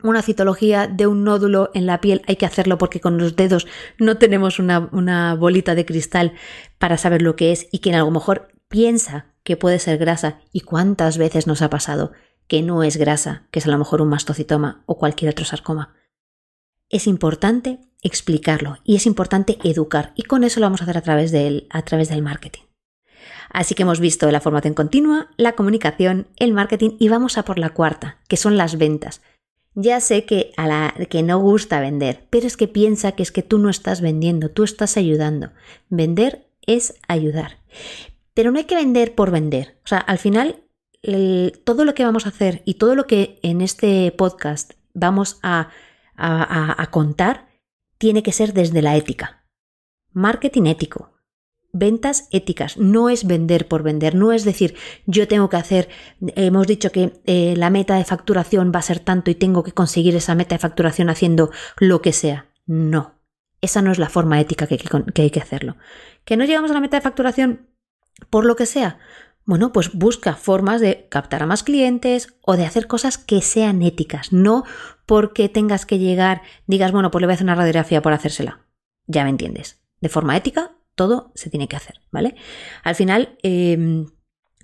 una 0.04 0.22
citología 0.22 0.88
de 0.88 1.08
un 1.08 1.24
nódulo 1.24 1.72
en 1.74 1.86
la 1.86 2.02
piel 2.02 2.22
hay 2.28 2.36
que 2.36 2.46
hacerlo 2.46 2.78
porque 2.78 3.00
con 3.00 3.18
los 3.18 3.36
dedos 3.36 3.68
no 3.98 4.18
tenemos 4.18 4.60
una, 4.60 4.90
una 4.92 5.36
bolita 5.36 5.76
de 5.76 5.86
cristal 5.86 6.34
para 6.78 6.98
saber 6.98 7.22
lo 7.22 7.36
que 7.36 7.52
es 7.52 7.68
y 7.72 7.80
quien 7.80 7.96
a 7.96 8.00
lo 8.00 8.12
mejor 8.12 8.50
piensa 8.68 9.34
que 9.44 9.58
puede 9.58 9.80
ser 9.80 9.98
grasa 9.98 10.40
y 10.52 10.62
cuántas 10.62 11.18
veces 11.18 11.48
nos 11.48 11.62
ha 11.62 11.70
pasado 11.70 12.12
que 12.48 12.62
no 12.62 12.84
es 12.84 12.98
grasa, 12.98 13.48
que 13.52 13.60
es 13.60 13.68
a 13.68 13.72
lo 13.72 13.78
mejor 13.78 14.02
un 14.02 14.10
mastocitoma 14.10 14.84
o 14.86 14.98
cualquier 14.98 15.32
otro 15.32 15.46
sarcoma. 15.46 15.96
Es 16.90 17.08
importante 17.08 17.80
explicarlo 18.02 18.78
y 18.84 18.96
es 18.96 19.06
importante 19.06 19.58
educar 19.64 20.14
y 20.16 20.24
con 20.24 20.44
eso 20.44 20.60
lo 20.60 20.68
vamos 20.68 20.82
a 20.82 20.84
hacer 20.84 20.98
a 20.98 21.02
través 21.02 21.32
del, 21.32 21.68
a 21.72 21.82
través 21.84 22.10
del 22.10 22.22
marketing. 22.22 22.62
Así 23.50 23.74
que 23.74 23.84
hemos 23.84 24.00
visto 24.00 24.30
la 24.32 24.42
formación 24.42 24.74
continua, 24.74 25.30
la 25.38 25.54
comunicación, 25.54 26.28
el 26.38 26.54
marketing 26.54 26.98
y 27.00 27.10
vamos 27.10 27.38
a 27.38 27.46
por 27.46 27.58
la 27.58 27.70
cuarta, 27.70 28.20
que 28.28 28.38
son 28.38 28.58
las 28.58 28.78
ventas. 28.78 29.22
Ya 29.76 30.00
sé 30.00 30.26
que 30.26 30.54
a 30.56 30.68
la 30.68 30.96
que 31.10 31.22
no 31.22 31.40
gusta 31.40 31.82
vender, 31.82 32.26
pero 32.30 32.48
es 32.48 32.58
que 32.58 32.68
piensa 32.68 33.12
que 33.12 33.24
es 33.24 33.32
que 33.32 33.44
tú 33.44 33.60
no 33.60 33.70
estás 33.70 34.02
vendiendo, 34.02 34.50
tú 34.50 34.64
estás 34.64 34.96
ayudando. 34.98 35.52
Vender 35.90 36.48
es 36.66 36.96
ayudar. 37.08 37.60
Pero 38.34 38.52
no 38.52 38.58
hay 38.58 38.64
que 38.66 38.76
vender 38.76 39.16
por 39.16 39.32
vender. 39.32 39.78
O 39.84 39.88
sea, 39.88 40.00
al 40.00 40.18
final 40.18 40.66
todo 41.64 41.86
lo 41.86 41.94
que 41.94 42.04
vamos 42.04 42.26
a 42.26 42.30
hacer 42.30 42.62
y 42.66 42.76
todo 42.76 42.96
lo 42.96 43.06
que 43.06 43.40
en 43.44 43.62
este 43.62 44.12
podcast 44.12 44.74
vamos 44.94 45.40
a, 45.44 45.70
a, 46.16 46.88
contar 46.92 47.48
tiene 47.98 48.24
que 48.24 48.32
ser 48.32 48.54
desde 48.54 48.82
la 48.82 48.96
ética. 48.96 49.46
Marketing 50.12 50.66
ético. 50.66 51.12
Ventas 51.78 52.30
éticas. 52.32 52.78
No 52.78 53.10
es 53.10 53.28
vender 53.28 53.68
por 53.68 53.84
vender. 53.84 54.16
No 54.16 54.32
es 54.32 54.46
decir, 54.46 54.76
yo 55.06 55.28
tengo 55.28 55.50
que 55.50 55.58
hacer, 55.58 55.90
hemos 56.38 56.68
dicho 56.68 56.90
que 56.90 57.20
eh, 57.26 57.54
la 57.58 57.70
meta 57.70 57.98
de 57.98 58.06
facturación 58.06 58.72
va 58.74 58.80
a 58.80 58.84
ser 58.84 59.02
tanto 59.02 59.30
y 59.30 59.36
tengo 59.36 59.62
que 59.62 59.74
conseguir 59.74 60.16
esa 60.16 60.36
meta 60.36 60.56
de 60.56 60.60
facturación 60.60 61.10
haciendo 61.10 61.52
lo 61.78 62.02
que 62.02 62.14
sea. 62.14 62.48
No. 62.66 63.16
Esa 63.60 63.82
no 63.82 63.92
es 63.92 64.00
la 64.00 64.08
forma 64.08 64.40
ética 64.40 64.68
que 64.68 65.22
hay 65.22 65.32
que 65.32 65.42
hacerlo. 65.42 65.76
¿Que 66.24 66.38
no 66.38 66.46
llegamos 66.46 66.72
a 66.72 66.76
la 66.76 66.80
meta 66.80 66.96
de 66.96 67.04
facturación 67.04 67.68
por 68.30 68.46
lo 68.46 68.56
que 68.56 68.68
sea? 68.68 69.00
Bueno, 69.44 69.74
pues 69.74 69.92
busca 69.94 70.36
formas 70.36 70.80
de 70.80 71.08
captar 71.10 71.44
a 71.44 71.46
más 71.46 71.64
clientes 71.64 72.36
o 72.42 72.56
de 72.56 72.66
hacer 72.66 72.88
cosas 72.88 73.18
que 73.18 73.42
sean 73.42 73.82
éticas, 73.82 74.32
no 74.32 74.64
porque 75.06 75.50
tengas 75.50 75.86
que 75.86 76.00
llegar, 76.00 76.42
digas, 76.68 76.94
bueno, 76.94 77.12
pues 77.12 77.22
le 77.22 77.28
voy 77.28 77.34
a 77.34 77.36
hacer 77.36 77.46
una 77.46 77.56
radiografía 77.56 78.02
por 78.02 78.14
hacérsela. 78.14 78.66
Ya 79.08 79.24
me 79.24 79.30
entiendes. 79.30 79.84
De 80.02 80.10
forma 80.10 80.36
ética, 80.36 80.75
todo 80.96 81.32
se 81.36 81.50
tiene 81.50 81.68
que 81.68 81.76
hacer, 81.76 82.02
¿vale? 82.12 82.36
Al 82.84 82.96
final, 82.96 83.38
em, 83.44 84.08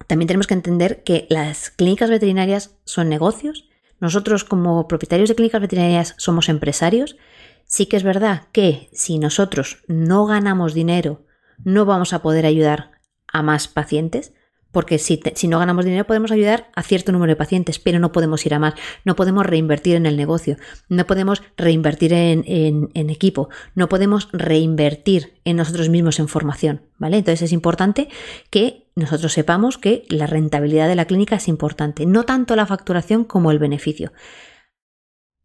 también 0.07 0.27
tenemos 0.27 0.47
que 0.47 0.53
entender 0.53 1.03
que 1.03 1.27
las 1.29 1.69
clínicas 1.69 2.09
veterinarias 2.09 2.77
son 2.85 3.09
negocios. 3.09 3.69
Nosotros 3.99 4.43
como 4.43 4.87
propietarios 4.87 5.29
de 5.29 5.35
clínicas 5.35 5.61
veterinarias 5.61 6.15
somos 6.17 6.49
empresarios. 6.49 7.17
Sí 7.65 7.85
que 7.85 7.97
es 7.97 8.03
verdad 8.03 8.47
que 8.51 8.89
si 8.93 9.19
nosotros 9.19 9.83
no 9.87 10.25
ganamos 10.25 10.73
dinero, 10.73 11.25
no 11.63 11.85
vamos 11.85 12.13
a 12.13 12.21
poder 12.21 12.45
ayudar 12.45 12.91
a 13.27 13.43
más 13.43 13.67
pacientes 13.67 14.33
porque 14.71 14.97
si, 14.99 15.19
no 15.47 15.59
ganamos 15.59 15.85
dinero 15.85 16.05
podemos 16.05 16.31
ayudar 16.31 16.69
a 16.75 16.83
cierto 16.83 17.11
número 17.11 17.31
de 17.31 17.35
pacientes, 17.35 17.79
pero 17.79 17.99
no 17.99 18.11
podemos 18.11 18.45
ir 18.45 18.53
a 18.53 18.59
más, 18.59 18.73
no 19.05 19.15
podemos 19.15 19.45
reinvertir 19.45 19.95
en 19.95 20.05
el 20.05 20.17
negocio, 20.17 20.57
no 20.89 21.05
podemos 21.05 21.43
reinvertir 21.57 22.13
en, 22.13 22.89
equipo, 22.93 23.49
no 23.75 23.89
podemos 23.89 24.29
reinvertir 24.31 25.33
en 25.43 25.57
nosotros 25.57 25.89
mismos 25.89 26.19
en 26.19 26.27
formación, 26.27 26.81
¿vale? 26.97 27.17
Entonces 27.17 27.43
es 27.43 27.51
importante 27.51 28.09
que 28.49 28.87
nosotros 28.95 29.33
sepamos 29.33 29.77
que 29.77 30.05
la 30.09 30.27
rentabilidad 30.27 30.87
de 30.87 30.95
la 30.95 31.05
clínica 31.05 31.35
es 31.35 31.47
importante, 31.47 32.05
no 32.05 32.23
tanto 32.23 32.55
la 32.55 32.65
facturación 32.65 33.23
como 33.23 33.51
el 33.51 33.59
beneficio. 33.59 34.11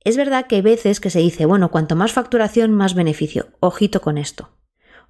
Es 0.05 0.17
verdad 0.17 0.47
que 0.47 0.57
hay 0.57 0.63
veces 0.63 1.01
que 1.01 1.11
se 1.11 1.19
dice, 1.19 1.47
bueno, 1.47 1.73
cuanto 1.73 1.97
más 1.97 2.13
facturación, 2.13 2.73
más 2.73 2.95
beneficio. 2.95 3.49
Ojito 3.59 4.01
con 4.01 4.19
esto. 4.19 4.51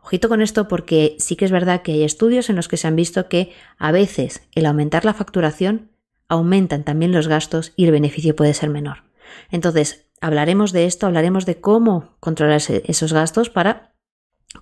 Ojito 0.07 0.29
con 0.29 0.41
esto 0.41 0.69
porque 0.69 1.17
sí 1.19 1.35
que 1.35 1.45
es 1.45 1.51
verdad 1.51 1.83
que 1.83 1.91
hay 1.91 2.05
estudios 2.05 2.49
en 2.49 2.55
los 2.55 2.69
que 2.69 2.77
se 2.77 2.87
han 2.87 2.95
visto 2.95 3.29
que 3.29 3.53
a 3.77 3.91
veces 3.91 4.47
el 4.55 4.67
aumentar 4.67 5.05
la 5.05 5.15
facturación 5.15 5.91
aumentan 6.29 6.85
también 6.85 7.11
los 7.11 7.27
gastos 7.27 7.73
y 7.75 7.87
el 7.87 7.91
beneficio 7.91 8.37
puede 8.37 8.55
ser 8.55 8.71
menor. 8.71 9.03
Entonces, 9.51 10.07
hablaremos 10.21 10.71
de 10.71 10.87
esto, 10.87 11.09
hablaremos 11.09 11.45
de 11.45 11.61
cómo 11.61 12.17
controlar 12.21 12.63
esos 12.85 13.13
gastos 13.13 13.51
para, 13.51 13.97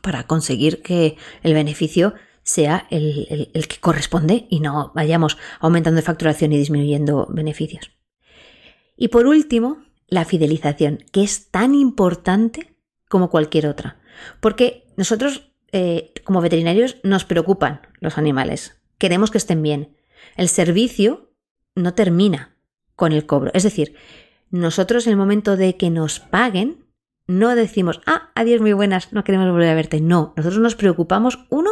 para 0.00 0.26
conseguir 0.26 0.80
que 0.80 1.18
el 1.42 1.52
beneficio 1.52 2.14
sea 2.42 2.86
el, 2.88 3.50
el, 3.52 3.68
que 3.68 3.80
corresponde 3.80 4.46
y 4.48 4.60
no 4.60 4.92
vayamos 4.94 5.36
aumentando 5.60 6.00
facturación 6.00 6.54
y 6.54 6.56
disminuyendo 6.56 7.26
beneficios. 7.28 7.90
Y 8.96 9.08
por 9.08 9.26
último, 9.26 9.84
la 10.08 10.24
fidelización, 10.24 11.04
que 11.12 11.22
es 11.22 11.50
tan 11.50 11.74
importante 11.74 12.74
como 13.10 13.28
cualquier 13.28 13.66
otra. 13.66 13.98
Porque 14.40 14.86
nosotros, 14.96 15.50
eh, 15.72 16.12
como 16.24 16.40
veterinarios, 16.40 16.96
nos 17.02 17.24
preocupan 17.24 17.82
los 18.00 18.18
animales. 18.18 18.80
Queremos 18.98 19.30
que 19.30 19.38
estén 19.38 19.62
bien. 19.62 19.96
El 20.36 20.48
servicio 20.48 21.30
no 21.74 21.94
termina 21.94 22.56
con 22.96 23.12
el 23.12 23.26
cobro. 23.26 23.50
Es 23.54 23.62
decir, 23.62 23.94
nosotros 24.50 25.06
en 25.06 25.12
el 25.12 25.16
momento 25.16 25.56
de 25.56 25.76
que 25.76 25.90
nos 25.90 26.20
paguen, 26.20 26.84
no 27.26 27.54
decimos, 27.54 28.00
ah, 28.06 28.30
adiós, 28.34 28.60
muy 28.60 28.72
buenas, 28.74 29.12
no 29.12 29.24
queremos 29.24 29.50
volver 29.50 29.70
a 29.70 29.74
verte. 29.74 30.00
No, 30.00 30.34
nosotros 30.36 30.60
nos 30.60 30.76
preocupamos, 30.76 31.46
uno, 31.48 31.70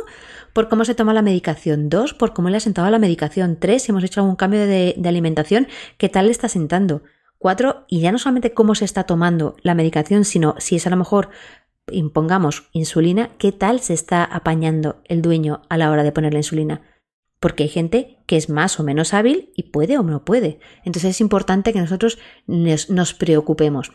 por 0.53 0.69
cómo 0.69 0.85
se 0.85 0.95
toma 0.95 1.13
la 1.13 1.23
medicación, 1.23 1.91
dos, 1.91 2.15
por 2.15 2.33
cómo 2.33 2.49
le 2.49 2.57
ha 2.57 2.61
sentado 2.61 2.91
la 2.91 2.99
medicación, 2.99 3.59
tres, 3.61 3.83
si 3.83 3.93
hemos 3.93 4.03
hecho 4.03 4.21
algún 4.21 4.37
cambio 4.37 4.61
de, 4.61 4.95
de 4.97 5.09
alimentación, 5.09 5.69
qué 5.99 6.09
tal 6.09 6.27
le 6.27 6.33
está 6.33 6.49
sentando. 6.49 7.03
Cuatro, 7.39 7.85
y 7.89 8.01
ya 8.01 8.13
no 8.13 8.19
solamente 8.19 8.55
cómo 8.55 8.75
se 8.75 8.85
está 8.85 9.05
tomando 9.05 9.57
la 9.63 9.75
medicación, 9.75 10.25
sino 10.25 10.55
si 10.59 10.77
es 10.77 10.87
a 10.87 10.91
lo 10.91 10.97
mejor 10.97 11.29
impongamos 11.91 12.69
insulina, 12.73 13.31
¿qué 13.39 13.53
tal 13.53 13.81
se 13.81 13.95
está 13.95 14.25
apañando 14.25 15.03
el 15.05 15.23
dueño 15.23 15.63
a 15.69 15.77
la 15.77 15.91
hora 15.91 16.03
de 16.03 16.13
poner 16.13 16.33
la 16.33 16.41
insulina? 16.41 16.83
Porque 17.41 17.65
hay 17.65 17.69
gente 17.69 18.19
que 18.27 18.37
es 18.37 18.49
más 18.49 18.79
o 18.79 18.85
menos 18.85 19.15
hábil 19.15 19.53
y 19.57 19.65
puede 19.65 19.99
o 19.99 20.03
no 20.03 20.25
puede. 20.25 20.61
Entonces 20.85 21.11
es 21.11 21.21
importante 21.21 21.73
que 21.73 21.81
nosotros 21.81 22.19
nos, 22.47 23.15
preocupemos. 23.15 23.93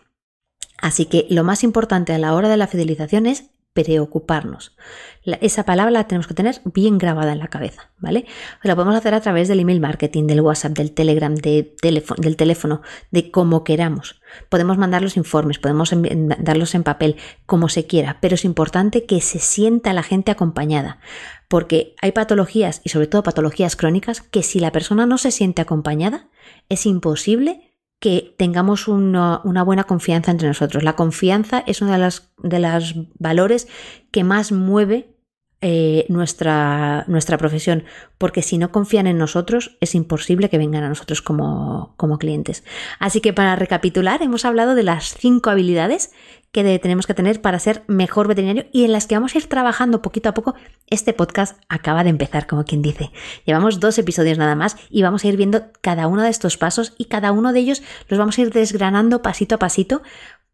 Así 0.79 1.05
que 1.05 1.27
lo 1.29 1.43
más 1.43 1.63
importante 1.63 2.13
a 2.13 2.17
la 2.17 2.33
hora 2.33 2.49
de 2.49 2.57
la 2.57 2.67
fidelización 2.67 3.25
es 3.25 3.51
preocuparnos. 3.73 4.75
esa 5.23 5.63
palabra 5.63 5.91
la 5.91 6.07
tenemos 6.07 6.25
que 6.25 6.33
tener 6.33 6.61
bien 6.65 6.97
grabada 6.97 7.33
en 7.33 7.39
la 7.39 7.49
cabeza, 7.49 7.91
¿vale? 7.99 8.25
Lo 8.63 8.75
podemos 8.75 8.95
hacer 8.95 9.13
a 9.13 9.21
través 9.21 9.47
del 9.47 9.59
email 9.59 9.79
marketing, 9.79 10.25
del 10.25 10.41
WhatsApp, 10.41 10.71
del 10.71 10.93
Telegram, 10.93 11.35
del 11.35 12.35
teléfono, 12.35 12.81
de 13.11 13.29
como 13.29 13.63
queramos. 13.63 14.19
Podemos 14.49 14.79
mandar 14.79 15.03
los 15.03 15.15
informes, 15.15 15.59
podemos 15.59 15.91
darlos 16.39 16.73
en 16.73 16.83
papel, 16.83 17.17
como 17.45 17.69
se 17.69 17.85
quiera, 17.85 18.17
pero 18.19 18.35
es 18.35 18.45
importante 18.45 19.05
que 19.05 19.21
se 19.21 19.39
sienta 19.39 19.93
la 19.93 20.01
gente 20.01 20.31
acompañada, 20.31 20.99
porque 21.47 21.93
hay 22.01 22.13
patologías, 22.13 22.81
y 22.83 22.89
sobre 22.89 23.07
todo 23.07 23.21
patologías 23.21 23.75
crónicas, 23.75 24.21
que 24.21 24.41
si 24.41 24.59
la 24.59 24.71
persona 24.71 25.05
no 25.05 25.19
se 25.19 25.29
siente 25.31 25.61
acompañada, 25.61 26.29
es 26.67 26.85
imposible 26.85 27.66
que 27.99 28.35
tengamos 28.37 28.87
una, 28.87 29.41
buena 29.63 29.85
confianza 29.85 30.31
entre 30.31 30.47
nosotros. 30.47 30.83
La 30.83 30.95
confianza 30.95 31.63
es 31.65 31.81
uno 31.81 31.91
de 31.91 31.97
los 31.97 32.31
de 32.37 32.59
las 32.59 32.93
valores 33.17 33.67
que 34.11 34.23
más 34.23 34.51
mueve 34.51 35.16
eh, 35.61 36.05
nuestra, 36.07 37.03
nuestra 37.07 37.37
profesión, 37.37 37.83
porque 38.17 38.43
si 38.43 38.57
no 38.57 38.71
confían 38.71 39.07
en 39.07 39.17
nosotros, 39.17 39.77
es 39.81 39.95
imposible 39.95 40.49
que 40.49 40.59
vengan 40.59 40.83
a 40.83 40.89
nosotros 40.89 41.21
como, 41.21 41.95
como 41.97 42.19
clientes. 42.19 42.63
Así 42.99 43.21
que 43.21 43.33
para 43.33 43.55
recapitular, 43.55 44.21
hemos 44.21 44.45
hablado 44.45 44.75
de 44.75 44.83
las 44.83 45.15
cinco 45.15 45.49
habilidades 45.49 46.11
que 46.51 46.79
tenemos 46.79 47.07
que 47.07 47.13
tener 47.13 47.41
para 47.41 47.59
ser 47.59 47.83
mejor 47.87 48.27
veterinario 48.27 48.65
y 48.71 48.85
en 48.85 48.91
las 48.91 49.07
que 49.07 49.15
vamos 49.15 49.35
a 49.35 49.37
ir 49.37 49.47
trabajando 49.47 50.01
poquito 50.01 50.29
a 50.29 50.33
poco. 50.33 50.55
Este 50.87 51.13
podcast 51.13 51.59
acaba 51.69 52.03
de 52.03 52.09
empezar, 52.09 52.47
como 52.47 52.63
quien 52.63 52.81
dice. 52.81 53.11
Llevamos 53.45 53.79
dos 53.79 53.97
episodios 53.97 54.37
nada 54.37 54.55
más 54.55 54.77
y 54.89 55.01
vamos 55.01 55.23
a 55.23 55.27
ir 55.27 55.37
viendo 55.37 55.65
cada 55.81 56.07
uno 56.07 56.21
de 56.21 56.29
estos 56.29 56.57
pasos 56.57 56.93
y 56.97 57.05
cada 57.05 57.31
uno 57.31 57.51
de 57.51 57.59
ellos 57.59 57.83
los 58.09 58.17
vamos 58.17 58.37
a 58.37 58.41
ir 58.41 58.51
desgranando 58.51 59.21
pasito 59.21 59.55
a 59.55 59.59
pasito 59.59 60.01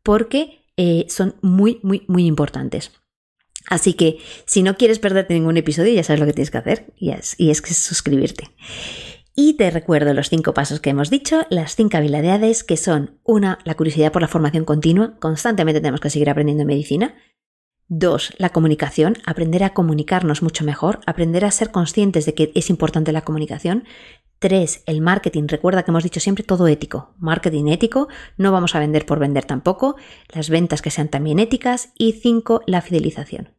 porque 0.01 0.65
eh, 0.77 1.05
son 1.09 1.35
muy, 1.41 1.79
muy, 1.83 2.03
muy 2.07 2.25
importantes. 2.25 2.91
Así 3.69 3.93
que 3.93 4.17
si 4.45 4.63
no 4.63 4.75
quieres 4.75 4.99
perderte 4.99 5.33
ningún 5.33 5.57
episodio, 5.57 5.93
ya 5.93 6.03
sabes 6.03 6.19
lo 6.19 6.25
que 6.25 6.33
tienes 6.33 6.51
que 6.51 6.57
hacer 6.57 6.93
y 6.97 7.11
es, 7.11 7.35
y 7.37 7.49
es 7.49 7.61
que 7.61 7.71
es 7.71 7.77
suscribirte. 7.77 8.49
Y 9.35 9.53
te 9.53 9.71
recuerdo 9.71 10.13
los 10.13 10.29
cinco 10.29 10.53
pasos 10.53 10.79
que 10.79 10.91
hemos 10.91 11.09
dicho, 11.09 11.41
las 11.49 11.75
cinco 11.75 11.97
habilidades 11.97 12.63
que 12.63 12.77
son 12.77 13.19
una, 13.23 13.57
la 13.63 13.75
curiosidad 13.75 14.11
por 14.11 14.21
la 14.21 14.27
formación 14.27 14.63
continua, 14.63 15.17
constantemente 15.19 15.81
tenemos 15.81 16.01
que 16.01 16.11
seguir 16.11 16.29
aprendiendo 16.29 16.65
medicina. 16.65 17.15
Dos, 17.87 18.33
la 18.37 18.49
comunicación, 18.49 19.17
aprender 19.25 19.63
a 19.63 19.73
comunicarnos 19.73 20.41
mucho 20.43 20.63
mejor, 20.63 20.99
aprender 21.05 21.45
a 21.45 21.51
ser 21.51 21.71
conscientes 21.71 22.25
de 22.25 22.33
que 22.33 22.51
es 22.53 22.69
importante 22.69 23.11
la 23.11 23.21
comunicación. 23.21 23.85
Tres, 24.39 24.83
el 24.85 25.01
marketing. 25.01 25.45
Recuerda 25.47 25.83
que 25.83 25.91
hemos 25.91 26.03
dicho 26.03 26.19
siempre 26.19 26.43
todo 26.43 26.67
ético. 26.67 27.13
Marketing 27.17 27.67
ético, 27.67 28.07
no 28.37 28.51
vamos 28.51 28.75
a 28.75 28.79
vender 28.79 29.05
por 29.05 29.19
vender 29.19 29.45
tampoco. 29.45 29.95
Las 30.33 30.49
ventas 30.49 30.81
que 30.81 30.91
sean 30.91 31.09
también 31.09 31.39
éticas. 31.39 31.91
Y 31.97 32.13
cinco, 32.13 32.61
la 32.67 32.81
fidelización. 32.81 33.52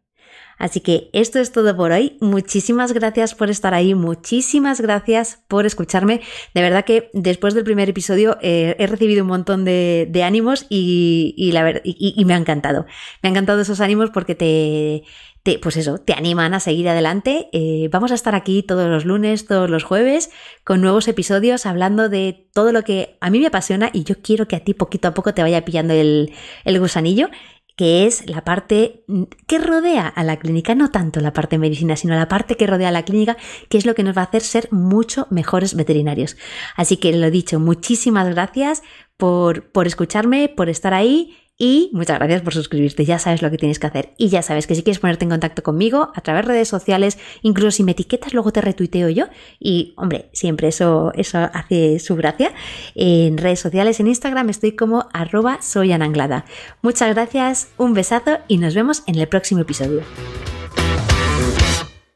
Así 0.58 0.80
que 0.80 1.10
esto 1.12 1.40
es 1.40 1.52
todo 1.52 1.76
por 1.76 1.92
hoy. 1.92 2.16
Muchísimas 2.20 2.92
gracias 2.92 3.34
por 3.34 3.50
estar 3.50 3.74
ahí, 3.74 3.94
muchísimas 3.94 4.80
gracias 4.80 5.42
por 5.48 5.66
escucharme. 5.66 6.20
De 6.54 6.62
verdad 6.62 6.84
que 6.84 7.10
después 7.12 7.54
del 7.54 7.64
primer 7.64 7.88
episodio 7.88 8.38
eh, 8.40 8.76
he 8.78 8.86
recibido 8.86 9.22
un 9.22 9.28
montón 9.28 9.64
de, 9.64 10.22
ánimos 10.24 10.66
y, 10.68 11.52
me 12.24 12.34
ha 12.34 12.38
encantado. 12.38 12.86
Me 13.22 13.28
ha 13.28 13.30
encantado 13.30 13.60
esos 13.60 13.80
ánimos 13.80 14.10
porque 14.10 14.34
te, 14.34 15.04
pues 15.60 15.76
eso, 15.76 15.98
te 15.98 16.14
animan 16.14 16.54
a 16.54 16.60
seguir 16.60 16.88
adelante. 16.88 17.48
Eh, 17.52 17.88
vamos 17.90 18.12
a 18.12 18.14
estar 18.14 18.34
aquí 18.34 18.62
todos 18.62 18.88
los 18.88 19.04
lunes, 19.04 19.46
todos 19.46 19.68
los 19.68 19.84
jueves, 19.84 20.30
con 20.62 20.80
nuevos 20.80 21.08
episodios 21.08 21.66
hablando 21.66 22.08
de 22.08 22.48
todo 22.52 22.72
lo 22.72 22.82
que 22.82 23.18
a 23.20 23.28
mí 23.30 23.40
me 23.40 23.48
apasiona 23.48 23.90
y 23.92 24.04
yo 24.04 24.14
quiero 24.22 24.46
que 24.48 24.56
a 24.56 24.60
ti 24.60 24.72
poquito 24.72 25.08
a 25.08 25.14
poco 25.14 25.34
te 25.34 25.42
vaya 25.42 25.64
pillando 25.64 25.92
el, 25.94 26.32
el 26.64 26.80
gusanillo 26.80 27.28
que 27.76 28.06
es 28.06 28.28
la 28.28 28.44
parte 28.44 29.04
que 29.46 29.58
rodea 29.58 30.06
a 30.06 30.22
la 30.22 30.38
clínica, 30.38 30.74
no 30.74 30.90
tanto 30.90 31.20
la 31.20 31.32
parte 31.32 31.56
de 31.56 31.60
medicina, 31.60 31.96
sino 31.96 32.14
la 32.14 32.28
parte 32.28 32.56
que 32.56 32.66
rodea 32.66 32.88
a 32.88 32.92
la 32.92 33.04
clínica, 33.04 33.36
que 33.68 33.78
es 33.78 33.86
lo 33.86 33.94
que 33.94 34.04
nos 34.04 34.16
va 34.16 34.22
a 34.22 34.26
hacer 34.26 34.42
ser 34.42 34.68
mucho 34.72 35.26
mejores 35.30 35.74
veterinarios. 35.74 36.36
Así 36.76 36.96
que 36.96 37.12
lo 37.12 37.30
dicho, 37.30 37.58
muchísimas 37.58 38.28
gracias 38.28 38.82
por, 39.16 39.70
por 39.70 39.86
escucharme, 39.86 40.48
por 40.48 40.68
estar 40.68 40.94
ahí 40.94 41.36
y 41.56 41.90
muchas 41.92 42.18
gracias 42.18 42.42
por 42.42 42.52
suscribirte, 42.52 43.04
ya 43.04 43.20
sabes 43.20 43.40
lo 43.40 43.50
que 43.50 43.58
tienes 43.58 43.78
que 43.78 43.86
hacer. 43.86 44.12
Y 44.18 44.28
ya 44.28 44.42
sabes 44.42 44.66
que 44.66 44.74
si 44.74 44.82
quieres 44.82 44.98
ponerte 44.98 45.24
en 45.24 45.30
contacto 45.30 45.62
conmigo 45.62 46.10
a 46.14 46.20
través 46.20 46.46
de 46.46 46.52
redes 46.52 46.68
sociales, 46.68 47.18
incluso 47.42 47.70
si 47.70 47.84
me 47.84 47.92
etiquetas, 47.92 48.32
luego 48.34 48.52
te 48.52 48.60
retuiteo 48.60 49.08
yo. 49.08 49.26
Y 49.60 49.94
hombre, 49.96 50.30
siempre 50.32 50.68
eso, 50.68 51.12
eso 51.14 51.38
hace 51.52 52.00
su 52.00 52.16
gracia. 52.16 52.52
En 52.96 53.38
redes 53.38 53.60
sociales, 53.60 54.00
en 54.00 54.08
Instagram, 54.08 54.50
estoy 54.50 54.72
como 54.72 55.08
arroba 55.12 55.62
soyananglada. 55.62 56.44
Muchas 56.82 57.14
gracias, 57.14 57.68
un 57.78 57.94
besazo 57.94 58.38
y 58.48 58.58
nos 58.58 58.74
vemos 58.74 59.04
en 59.06 59.16
el 59.16 59.28
próximo 59.28 59.60
episodio. 59.60 60.02